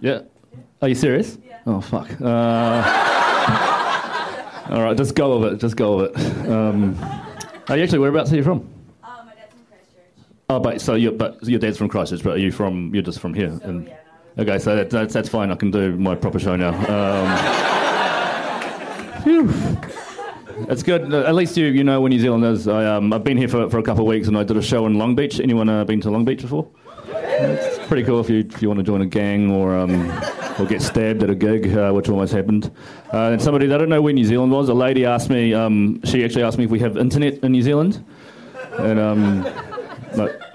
[0.00, 0.22] Yeah.
[0.82, 1.38] Are you serious?
[1.66, 2.08] Oh fuck.
[2.20, 2.24] Uh,
[4.70, 4.96] all right.
[4.96, 5.60] Just go with it.
[5.60, 6.48] Just go with it.
[6.50, 6.96] Um,
[7.68, 8.66] are you actually whereabouts are you from?
[9.04, 10.26] Uh, my dad's from Christchurch.
[10.48, 12.92] Oh, but so you but your dad's from Christchurch, but are you from?
[12.94, 13.58] You're just from here.
[13.62, 13.92] and,
[14.38, 15.50] okay, so that, that's that's fine.
[15.50, 16.72] I can do my proper show now.
[16.88, 17.28] Um,
[19.22, 19.50] phew.
[20.68, 21.12] It's good.
[21.12, 22.68] Uh, At least you you know where New Zealand is.
[22.68, 24.62] I, um, I've been here for, for a couple of weeks and I did a
[24.62, 25.40] show in Long Beach.
[25.40, 26.68] Anyone uh, been to Long Beach before?
[27.90, 30.08] Pretty cool if you if you want to join a gang or um,
[30.60, 32.70] or get stabbed at a gig, uh, which almost happened.
[33.12, 34.68] Uh, and somebody they don't know where New Zealand was.
[34.68, 35.52] A lady asked me.
[35.52, 38.04] Um, she actually asked me if we have internet in New Zealand,
[38.78, 39.44] and um,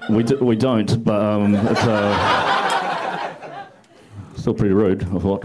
[0.08, 1.04] we d- we don't.
[1.04, 3.66] But um, it's uh,
[4.36, 5.02] still pretty rude.
[5.02, 5.44] I thought.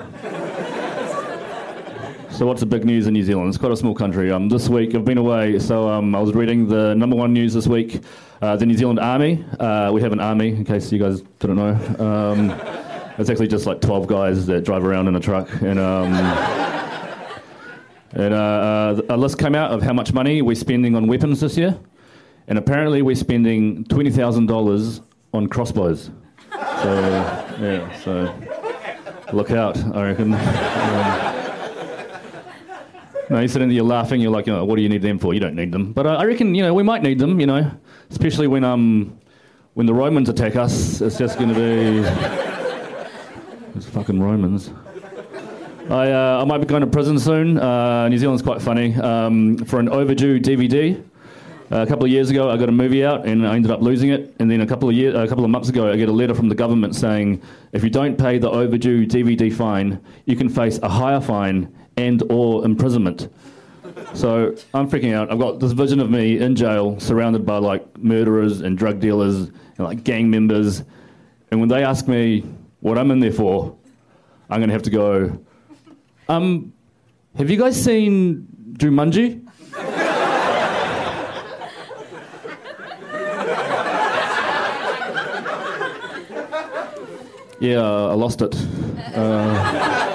[2.32, 3.50] So what's the big news in New Zealand?
[3.50, 4.32] It's quite a small country.
[4.32, 7.54] Um, this week I've been away, so um, I was reading the number one news
[7.54, 8.02] this week.
[8.42, 9.46] Uh, the New Zealand Army.
[9.60, 11.76] Uh, we have an army, in case you guys didn't know.
[12.04, 12.50] Um,
[13.20, 15.48] it's actually just like 12 guys that drive around in a truck.
[15.62, 16.12] And, um,
[18.14, 21.40] and uh, uh, a list came out of how much money we're spending on weapons
[21.40, 21.78] this year.
[22.48, 25.02] And apparently we're spending $20,000
[25.36, 26.10] on crossbows.
[26.52, 27.02] So,
[27.60, 28.34] yeah, so
[29.34, 30.34] look out, I reckon.
[30.34, 31.42] Um,
[33.30, 35.34] no, there, you're laughing, you're like, oh, what do you need them for?
[35.34, 35.94] You don't need them.
[35.94, 37.72] But uh, I reckon, you know, we might need them, you know,
[38.12, 39.18] especially when, um,
[39.74, 41.02] when the Romans attack us.
[41.02, 42.02] It's just going to be.
[43.74, 44.70] Those fucking Romans.
[45.90, 47.58] I, uh, I might be going to prison soon.
[47.58, 48.94] Uh, New Zealand's quite funny.
[48.96, 51.02] Um, for an overdue DVD.
[51.72, 54.10] a couple of years ago, I got a movie out and I ended up losing
[54.10, 54.36] it.
[54.40, 56.36] And then a couple of year, a couple of months ago, I get a letter
[56.36, 57.42] from the government saying,
[57.72, 62.24] if you don't pay the overdue DVD fine, you can face a higher fine and
[62.30, 63.30] or imprisonment.
[64.14, 65.32] So I'm freaking out.
[65.32, 69.36] I've got this vision of me in jail, surrounded by like murderers and drug dealers
[69.38, 70.84] and like gang members.
[71.50, 72.44] And when they ask me
[72.82, 73.76] what I'm in there for,
[74.50, 75.40] I'm gonna have to go.
[76.28, 76.74] Um,
[77.38, 79.48] have you guys seen Jumanji?
[87.62, 88.56] Yeah, I lost it.
[89.14, 90.11] Uh,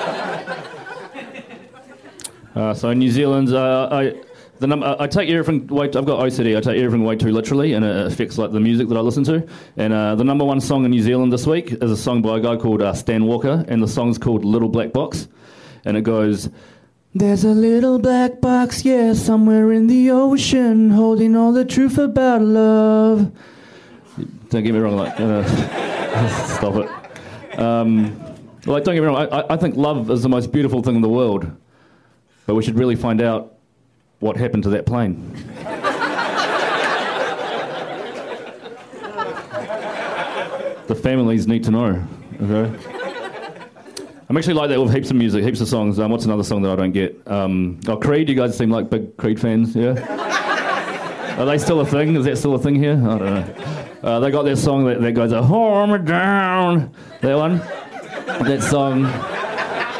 [2.56, 4.14] uh, so New Zealand, uh, I
[4.58, 5.66] the I take everything.
[5.66, 6.56] Way I've got OCD.
[6.56, 9.22] I take everything way too literally, and it affects like the music that I listen
[9.24, 9.46] to.
[9.76, 12.38] And uh, the number one song in New Zealand this week is a song by
[12.38, 15.28] a guy called uh, Stan Walker, and the song's called "Little Black Box,"
[15.84, 16.48] and it goes.
[17.14, 22.42] There's a little black box, yeah, somewhere in the ocean, holding all the truth about
[22.42, 23.32] love.
[24.50, 25.42] Don't get me wrong, like, uh,
[26.58, 27.58] stop it.
[27.58, 28.18] Um,
[28.66, 31.00] like, don't get me wrong, I- I think love is the most beautiful thing in
[31.00, 31.50] the world,
[32.46, 33.54] but we should really find out
[34.20, 35.32] what happened to that plane.
[40.86, 42.06] the families need to know,
[42.40, 42.96] okay?
[44.28, 46.00] I'm actually like that with heaps of music, heaps of songs.
[46.00, 47.20] Um, what's another song that I don't get?
[47.26, 48.28] Um, oh, Creed.
[48.28, 49.94] You guys seem like big Creed fans, yeah?
[51.38, 52.16] Are they still a thing?
[52.16, 52.94] Is that still a thing here?
[52.94, 53.54] I don't know.
[54.02, 57.58] Uh, they got that song that, that goes, "Hold me down." That one.
[58.48, 59.04] That song.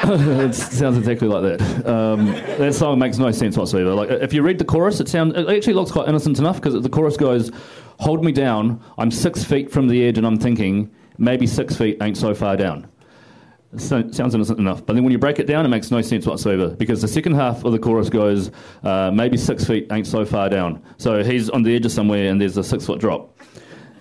[0.08, 1.86] it sounds exactly like that.
[1.86, 3.92] Um, that song makes no sense whatsoever.
[3.92, 6.80] Like, if you read the chorus, it sounds it actually looks quite innocent enough because
[6.80, 7.50] the chorus goes,
[7.98, 8.80] "Hold me down.
[8.98, 12.56] I'm six feet from the edge, and I'm thinking maybe six feet ain't so far
[12.56, 12.86] down."
[13.78, 16.24] So, sounds innocent enough, but then when you break it down, it makes no sense
[16.24, 18.52] whatsoever because the second half of the chorus goes,
[18.84, 22.30] uh, "Maybe six feet ain't so far down." So he's on the edge of somewhere,
[22.30, 23.36] and there's a six foot drop.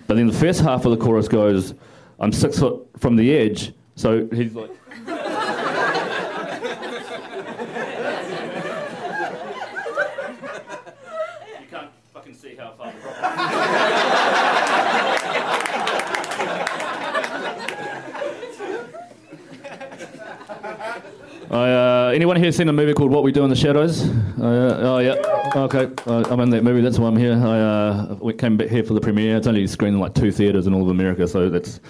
[0.06, 1.74] But then the first half of the chorus goes,
[2.20, 4.70] "I'm six foot from the edge." So he's like.
[5.06, 5.14] You
[11.70, 13.16] can't fucking see how far the drop
[21.56, 24.06] I, uh, anyone here seen a movie called What We Do in the Shadows?
[24.38, 25.14] Uh, oh yeah,
[25.56, 25.90] okay.
[26.06, 26.82] Uh, I'm in that movie.
[26.82, 27.32] That's why I'm here.
[27.32, 29.36] I uh, came back here for the premiere.
[29.36, 31.80] It's only screened in like two theaters in all of America, so that's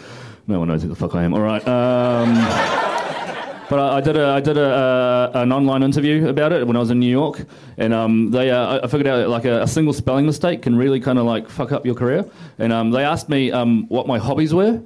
[0.47, 1.35] no one knows who the fuck I am.
[1.35, 1.67] All right.
[1.67, 2.35] Um,
[3.69, 6.77] but I, I did a I did a, uh, an online interview about it when
[6.77, 7.45] I was in New York,
[7.77, 11.01] and um, they uh, I figured out like a, a single spelling mistake can really
[11.01, 12.25] kind of like fuck up your career.
[12.59, 14.81] And um, they asked me um, what my hobbies were.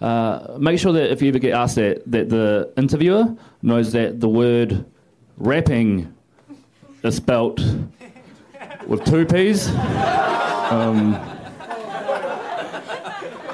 [0.00, 4.20] Uh, make sure that if you ever get asked that, that the interviewer knows that
[4.20, 4.84] the word
[5.38, 6.12] rapping
[7.02, 7.60] is spelt
[8.86, 9.68] with two P's.
[9.68, 11.14] Um,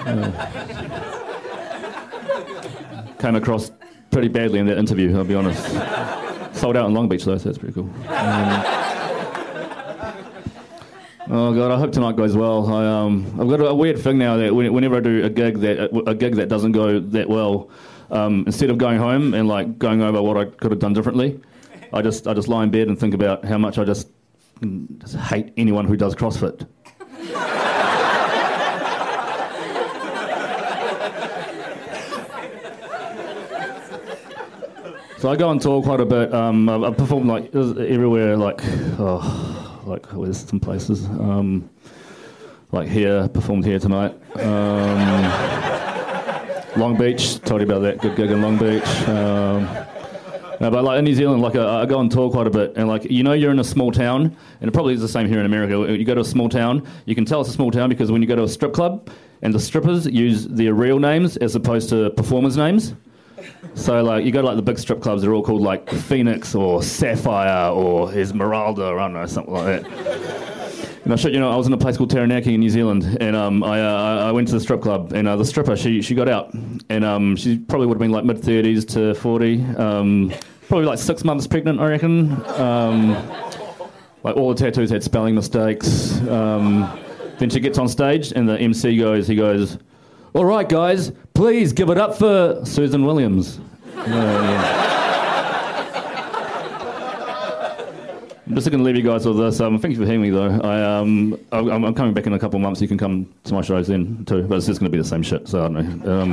[0.05, 0.30] uh,
[3.20, 3.70] came across
[4.11, 5.64] pretty badly in that interview, I'll be honest.
[6.59, 7.88] Sold out in Long Beach though, so that's pretty cool.
[8.09, 8.82] Um,
[11.35, 12.70] Oh god, I hope tonight goes well.
[12.70, 15.89] I, um, I've got a, weird thing now that whenever I do a gig that
[16.07, 17.70] a gig that doesn't go that well,
[18.11, 21.41] um, instead of going home and like going over what I could have done differently,
[21.91, 24.11] I just I just lie in bed and think about how much I just,
[24.99, 26.66] just hate anyone who does CrossFit.
[35.16, 36.35] So I go on tour quite a bit.
[36.35, 38.61] Um, I've, I've performed like everywhere, like
[38.99, 41.68] oh, like where's some places, um,
[42.70, 44.14] like here, performed here tonight.
[44.37, 45.33] Um,
[46.80, 49.09] Long Beach, told you about that good gig in Long Beach.
[49.09, 49.68] Um,
[50.61, 52.89] no, but like in New Zealand, like I go on tour quite a bit, and
[52.89, 55.41] like you know, you're in a small town, and it probably is the same here
[55.41, 55.93] in America.
[55.93, 58.22] You go to a small town, you can tell it's a small town because when
[58.22, 59.11] you go to a strip club,
[59.43, 62.95] and the strippers use their real names as opposed to performers' names.
[63.74, 66.55] So like you go to like the big strip clubs, they're all called like Phoenix
[66.55, 70.53] or Sapphire or Esmeralda or I don't know something like that.
[71.05, 73.18] And I shit you know, I was in a place called Taranaki in New Zealand,
[73.20, 76.01] and um, I, uh, I went to the strip club, and uh, the stripper she
[76.01, 79.64] she got out, and um, she probably would have been like mid thirties to forty,
[79.76, 80.32] um,
[80.68, 82.32] probably like six months pregnant, I reckon.
[82.53, 83.11] Um,
[84.22, 86.20] like all the tattoos had spelling mistakes.
[86.28, 86.88] Um,
[87.40, 89.78] then she gets on stage, and the MC goes, he goes,
[90.35, 93.61] "All right, guys, please give it up for Susan Williams."
[93.97, 94.89] Uh, yeah.
[98.53, 99.61] I'm just going to leave you guys with this.
[99.61, 100.61] Um, thank you for hearing me, though.
[100.61, 102.83] I, um, I'm, I'm coming back in a couple of months.
[102.83, 104.43] You can come to my shows then, too.
[104.43, 106.20] But it's just going to be the same shit, so I don't know.
[106.20, 106.33] Um,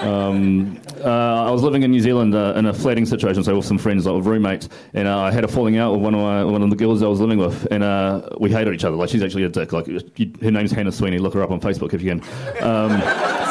[0.00, 3.66] um, uh, I was living in New Zealand uh, in a flatting situation, so with
[3.66, 6.20] some friends, like with roommates, and uh, I had a falling out with one of
[6.20, 8.96] my, one of the girls I was living with, and uh, we hated each other.
[8.96, 9.72] Like she's actually a dick.
[9.72, 11.18] Like her name's Hannah Sweeney.
[11.18, 12.22] Look her up on Facebook if you can.
[12.62, 13.49] Um,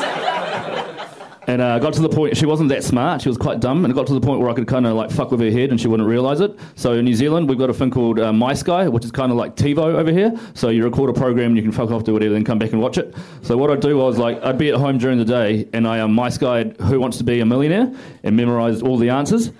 [1.49, 3.23] and uh, got to the point she wasn't that smart.
[3.23, 4.93] She was quite dumb, and it got to the point where I could kind of
[4.93, 6.55] like fuck with her head, and she wouldn't realise it.
[6.75, 9.37] So in New Zealand, we've got a thing called uh, MySky, which is kind of
[9.39, 10.31] like TiVo over here.
[10.53, 12.79] So you record a program, you can fuck off, do whatever, then come back and
[12.79, 13.15] watch it.
[13.41, 16.01] So what I'd do was like I'd be at home during the day, and I
[16.01, 17.91] um, MySkyed Who Wants to Be a Millionaire,
[18.21, 19.51] and memorised all the answers.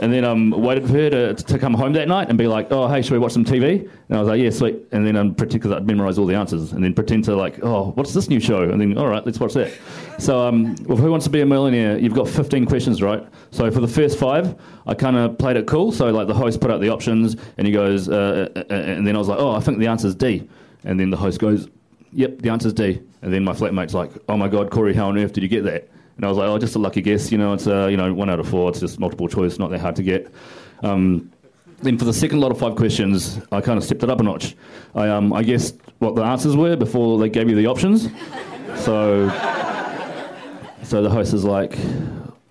[0.00, 2.46] And then I um, waited for her to, to come home that night and be
[2.46, 3.80] like, oh, hey, should we watch some TV?
[4.08, 4.76] And I was like, yeah, sweet.
[4.92, 7.62] And then um, pretend, because I'd memorise all the answers, and then pretend to like,
[7.62, 8.62] oh, what's this new show?
[8.62, 9.72] And then, all right, let's watch that.
[10.18, 13.26] So um, with Who Wants to Be a Millionaire, you've got 15 questions, right?
[13.50, 15.92] So for the first five, I kind of played it cool.
[15.92, 19.06] So like the host put out the options, and he goes, uh, uh, uh, and
[19.06, 20.48] then I was like, oh, I think the answer's D.
[20.84, 21.68] And then the host goes,
[22.12, 23.00] yep, the answer's D.
[23.22, 25.64] And then my flatmate's like, oh my God, Cori, how on earth did you get
[25.64, 25.88] that?
[26.18, 27.30] And I was like, oh, just a lucky guess.
[27.30, 28.68] You know, it's uh, you know one out of four.
[28.70, 30.30] It's just multiple choice, not that hard to get.
[30.82, 31.30] Um,
[31.80, 34.24] then for the second lot of five questions, I kind of stepped it up a
[34.24, 34.56] notch.
[34.96, 38.08] I um, I guessed what the answers were before they gave you the options.
[38.78, 39.28] So,
[40.84, 41.76] so the host is like,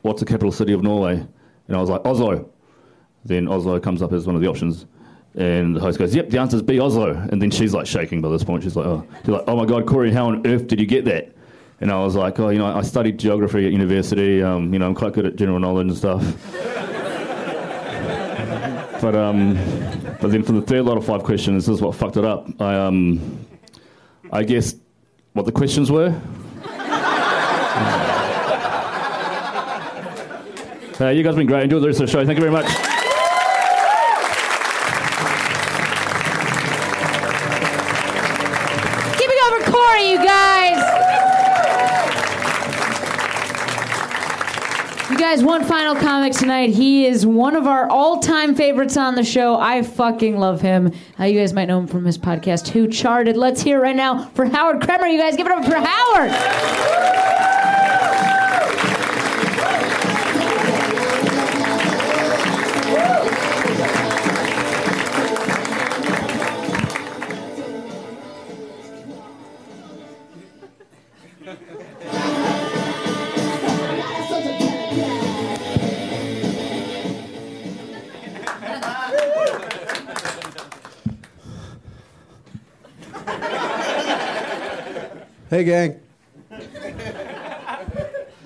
[0.02, 1.14] "What's the capital city of Norway?"
[1.68, 2.50] And I was like, "Oslo."
[3.24, 4.88] Then Oslo comes up as one of the options.
[5.36, 8.28] And the host goes, "Yep, the answer's B, Oslo." And then she's like shaking by
[8.30, 8.64] this point.
[8.64, 11.06] She's like, "Oh, she's like, oh my God, Cori, how on earth did you get
[11.06, 11.34] that?"
[11.80, 14.42] And I was like, "Oh, you know, I studied geography at university.
[14.42, 16.22] Um, you know, I'm quite good at general knowledge and stuff."
[19.02, 19.54] but um,
[20.20, 22.48] but then for the third lot of five questions, this is what fucked it up.
[22.60, 23.46] I um,
[24.32, 24.78] I guessed
[25.34, 26.20] what the questions were.
[31.00, 31.62] Uh, you guys have been great.
[31.62, 32.26] Enjoy the rest of the show.
[32.26, 32.66] Thank you very much.
[45.30, 46.70] Guys, one final comic tonight.
[46.70, 49.60] He is one of our all-time favorites on the show.
[49.60, 50.94] I fucking love him.
[51.20, 53.36] Uh, you guys might know him from his podcast, Who Charted.
[53.36, 55.08] Let's hear right now for Howard Kremer.
[55.08, 57.27] You guys, give it up for Howard.
[85.58, 86.00] Hey, gang.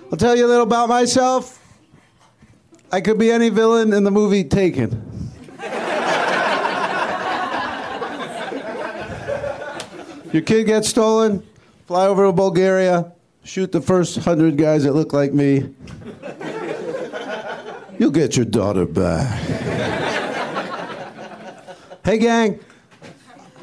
[0.10, 1.60] I'll tell you a little about myself.
[2.90, 4.92] I could be any villain in the movie Taken.
[10.32, 11.46] Your kid gets stolen,
[11.86, 13.12] fly over to Bulgaria,
[13.44, 15.76] shoot the first hundred guys that look like me.
[18.00, 19.38] You'll get your daughter back.
[22.06, 22.62] hey, gang.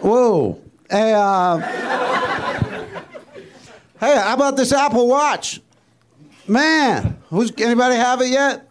[0.02, 0.60] Whoa.
[0.90, 1.77] Hey, uh.
[4.00, 5.60] Hey, how about this Apple Watch?
[6.46, 8.70] Man, who's anybody have it yet?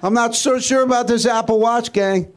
[0.00, 2.32] I'm not so sure about this Apple Watch, gang.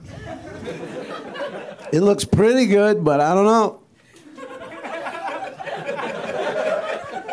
[1.93, 3.81] It looks pretty good, but I don't know.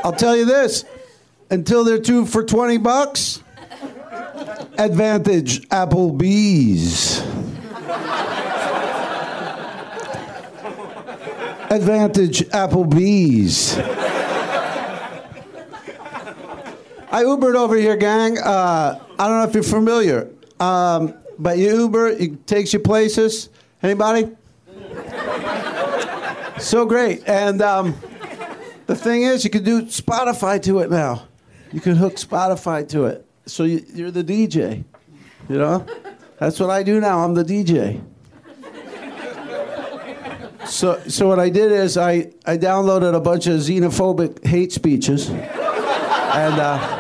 [0.05, 0.85] I'll tell you this
[1.51, 3.43] until they're two for 20 bucks,
[4.77, 7.32] advantage Applebee's.
[11.73, 13.79] Advantage Applebee's.
[17.11, 18.37] I Ubered over here, gang.
[18.37, 20.29] Uh, I don't know if you're familiar,
[20.61, 23.49] um, but you Uber, it takes you places.
[23.83, 24.37] Anybody?
[26.59, 27.27] so great.
[27.27, 27.95] And um,
[28.87, 31.27] the thing is, you can do Spotify to it now.
[31.73, 33.27] You can hook Spotify to it.
[33.47, 34.85] So you, you're the DJ.
[35.49, 35.87] You know?
[36.39, 37.20] That's what I do now.
[37.20, 38.03] I'm the DJ.
[40.67, 45.29] So, so what I did is I, I downloaded a bunch of xenophobic hate speeches,
[45.29, 46.99] and uh,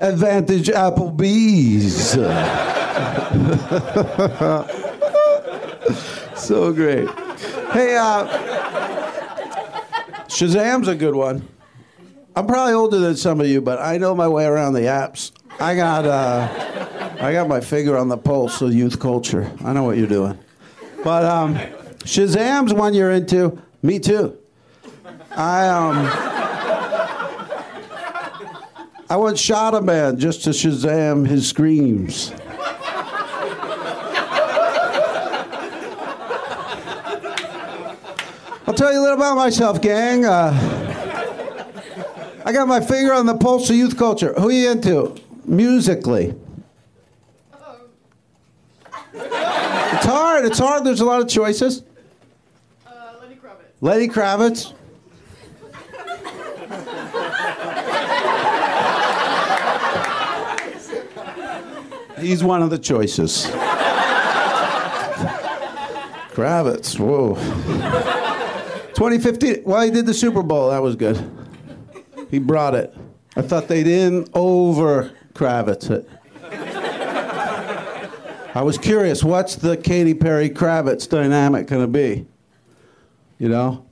[0.00, 2.10] advantage Applebee's.
[6.40, 7.08] so great.
[7.72, 8.26] Hey, uh,
[10.28, 11.46] Shazam's a good one.
[12.34, 15.32] I'm probably older than some of you, but I know my way around the apps.
[15.60, 16.48] I got, uh,
[17.20, 19.50] I got my finger on the pulse of youth culture.
[19.62, 20.38] I know what you're doing.
[21.02, 21.54] But um,
[22.04, 23.60] Shazam's one you're into.
[23.82, 24.36] Me too.
[25.30, 25.96] I um,
[29.08, 32.32] I once shot a man just to Shazam his screams.
[38.66, 40.24] I'll tell you a little about myself, gang.
[40.24, 40.52] Uh,
[42.44, 44.32] I got my finger on the pulse of youth culture.
[44.34, 46.34] Who are you into musically?
[49.12, 50.06] It's
[50.40, 50.50] hard.
[50.50, 50.84] It's hard.
[50.84, 51.82] There's a lot of choices.
[52.86, 53.72] Uh, Lenny Kravitz.
[53.80, 54.74] Lenny Kravitz.
[62.18, 63.46] He's one of the choices.
[66.36, 67.34] Kravitz, whoa.
[68.94, 69.62] 2015.
[69.64, 70.70] Well, he did the Super Bowl.
[70.70, 71.18] That was good.
[72.30, 72.94] He brought it.
[73.36, 76.08] I thought they didn't over Kravitz it.
[78.52, 82.26] I was curious, what's the Katy Perry Kravitz dynamic going to be?
[83.38, 83.86] You know?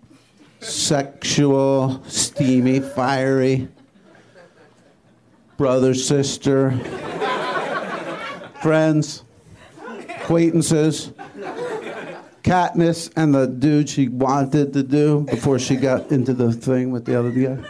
[0.58, 3.68] Sexual, steamy, fiery,
[5.56, 6.72] brother, sister,
[8.60, 9.22] friends,
[10.08, 11.12] acquaintances,
[12.42, 17.04] Katniss, and the dude she wanted to do before she got into the thing with
[17.04, 17.62] the other guy.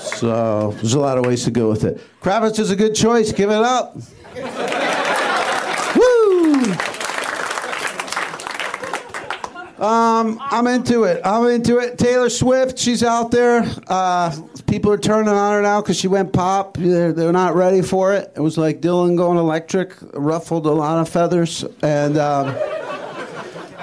[0.00, 1.98] So there's a lot of ways to go with it.
[2.20, 3.32] Kravitz is a good choice.
[3.32, 3.96] Give it up.
[9.82, 11.20] Um, I'm into it.
[11.24, 11.98] I'm into it.
[11.98, 13.64] Taylor Swift, she's out there.
[13.88, 14.32] Uh,
[14.68, 16.76] people are turning on her now because she went pop.
[16.76, 18.32] They're, they're not ready for it.
[18.36, 21.64] It was like Dylan going electric, ruffled a lot of feathers.
[21.82, 22.54] And um,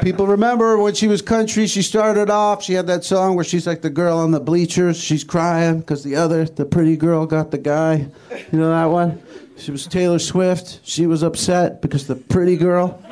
[0.02, 3.68] people remember when she was country, she started off, she had that song where she's
[3.68, 4.98] like the girl on the bleachers.
[4.98, 8.08] She's crying because the other, the pretty girl, got the guy.
[8.54, 9.22] You know that one?
[9.58, 10.80] She was Taylor Swift.
[10.84, 13.04] She was upset because the pretty girl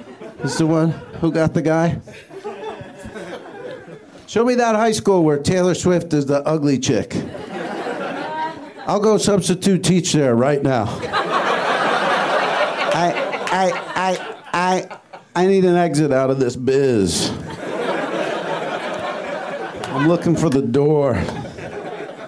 [0.42, 2.00] is the one who got the guy.
[4.28, 7.16] Show me that high school where Taylor Swift is the ugly chick.
[8.86, 10.84] I'll go substitute teach there right now.
[12.94, 13.14] I,
[13.52, 15.00] I, I, I,
[15.34, 17.30] I need an exit out of this biz.
[19.88, 21.16] I'm looking for the door.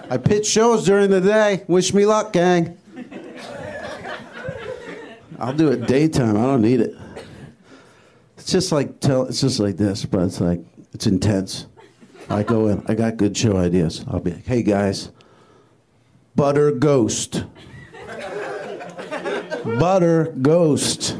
[0.08, 1.64] I pitch shows during the day.
[1.68, 2.78] Wish me luck, gang.
[5.38, 6.38] I'll do it daytime.
[6.38, 6.96] I don't need it.
[8.38, 9.24] It's just like tell.
[9.26, 10.60] It's just like this, but it's like
[10.92, 11.66] it's intense.
[12.30, 12.84] I go in.
[12.86, 14.04] I got good show ideas.
[14.08, 15.10] I'll be like, hey guys,
[16.36, 17.44] Butter Ghost.
[19.64, 21.16] Butter Ghost.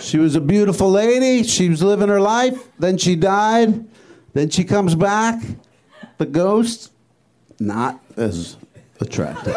[0.00, 1.42] She was a beautiful lady.
[1.42, 2.68] She was living her life.
[2.78, 3.86] Then she died.
[4.34, 5.42] Then she comes back.
[6.18, 6.92] The ghost,
[7.58, 8.56] not as
[9.00, 9.54] attractive.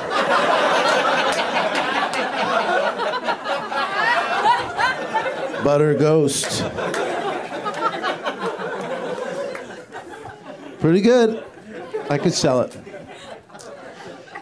[5.64, 6.64] Butter Ghost.
[10.84, 11.42] Pretty good.
[12.10, 12.78] I could sell it.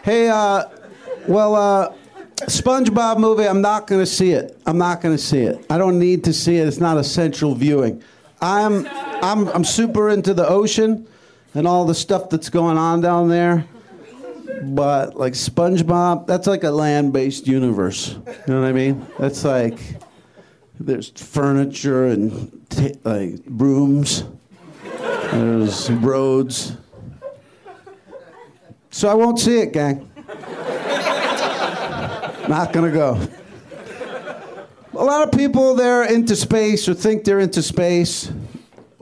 [0.02, 0.64] Hey, uh,
[1.28, 1.94] well, uh,
[2.46, 4.60] SpongeBob movie, I'm not going to see it.
[4.66, 5.64] I'm not going to see it.
[5.70, 6.66] I don't need to see it.
[6.66, 8.02] It's not essential viewing.
[8.40, 8.88] I'm,
[9.22, 11.06] I'm, I'm super into the ocean
[11.54, 13.64] and all the stuff that's going on down there.
[14.64, 18.16] But like SpongeBob, that's like a land-based universe.
[18.16, 19.06] You know what I mean?
[19.16, 19.78] That's like
[20.80, 24.24] there's furniture and t- like brooms.
[25.32, 26.76] There's roads.
[28.90, 30.10] So I won't see it, gang.
[32.48, 33.18] Not gonna go.
[34.94, 38.30] A lot of people they're into space or think they're into space.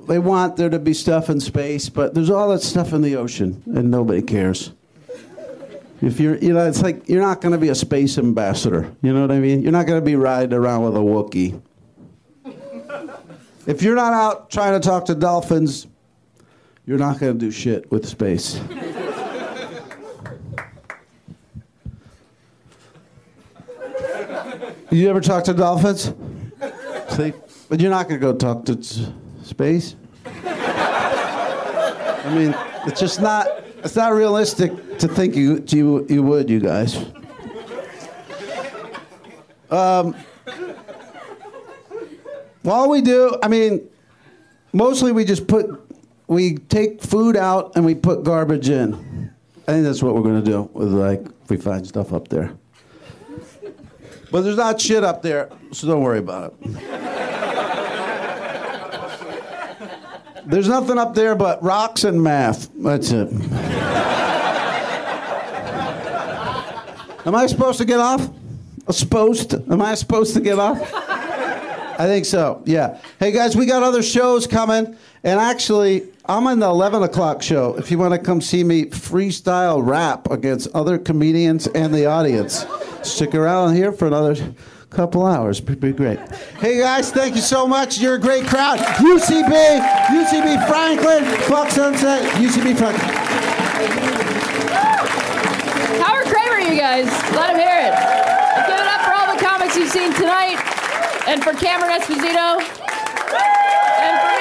[0.06, 3.16] They want there to be stuff in space, but there's all that stuff in the
[3.16, 4.72] ocean, and nobody cares.
[6.02, 8.90] If you're, you know, it's like you're not going to be a space ambassador.
[9.02, 9.62] You know what I mean?
[9.62, 11.60] You're not going to be riding around with a Wookiee.
[13.66, 15.86] If you're not out trying to talk to dolphins,
[16.90, 18.60] you're not going to do shit with space.
[24.90, 26.12] You ever talk to dolphins?
[27.10, 27.32] See?
[27.68, 29.06] But you're not going to go talk to s-
[29.44, 29.94] space.
[30.24, 32.56] I mean,
[32.88, 33.46] it's just not.
[33.84, 36.96] It's not realistic to think you you, you would, you guys.
[39.70, 40.16] Um,
[42.64, 43.88] well, all we do, I mean,
[44.72, 45.79] mostly we just put,
[46.30, 49.32] we take food out and we put garbage in.
[49.66, 52.52] I think that's what we're gonna do with like if we find stuff up there.
[54.30, 56.80] But there's not shit up there, so don't worry about it.
[60.46, 62.70] There's nothing up there but rocks and math.
[62.76, 63.32] That's it.
[67.26, 68.30] Am I supposed to get off?
[68.88, 69.54] Supposed?
[69.54, 70.78] Am I supposed to get off?
[72.00, 72.62] I think so.
[72.64, 72.98] Yeah.
[73.18, 77.76] Hey guys, we got other shows coming, and actually, I'm on the 11 o'clock show.
[77.76, 82.64] If you want to come see me freestyle rap against other comedians and the audience,
[83.02, 84.36] stick around here for another
[84.90, 85.60] couple hours.
[85.60, 86.18] It'd be great.
[86.58, 87.98] Hey guys, thank you so much.
[87.98, 88.78] You're a great crowd.
[88.78, 93.10] UCB, UCB Franklin, Fuck Sunset, UCB Franklin.
[96.02, 97.06] Howard Kremer, you guys.
[97.34, 97.94] Let him hear it.
[98.66, 100.58] Give it up for all the comics you've seen tonight.
[101.28, 103.59] And for Cameron Esposito.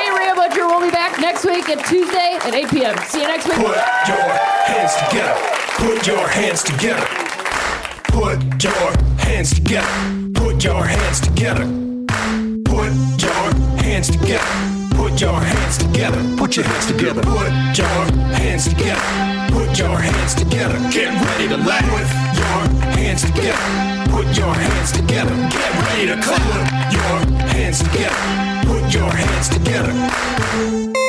[0.10, 0.66] And for Butcher.
[0.66, 2.98] We'll be back next week at Tuesday at 8 p.m.
[3.08, 3.56] See you next week.
[3.56, 3.76] Put
[4.08, 4.18] your
[4.66, 5.36] hands together.
[5.78, 7.06] Put your hands together.
[8.06, 9.88] Put your hands together.
[10.34, 11.66] Put your hands together.
[12.66, 13.34] Put your
[13.84, 14.46] hands together.
[14.96, 16.24] Put your hands together.
[16.38, 17.22] Put your hands together.
[17.22, 17.88] Put your
[18.34, 19.02] hands together.
[19.52, 20.78] Put your hands together.
[20.92, 21.86] Get ready to laugh.
[21.86, 23.99] Put your hands together.
[24.20, 25.34] Put your hands together.
[25.50, 26.42] Get ready to clap.
[26.44, 28.16] Put your hands together.
[28.68, 31.09] Put your hands together.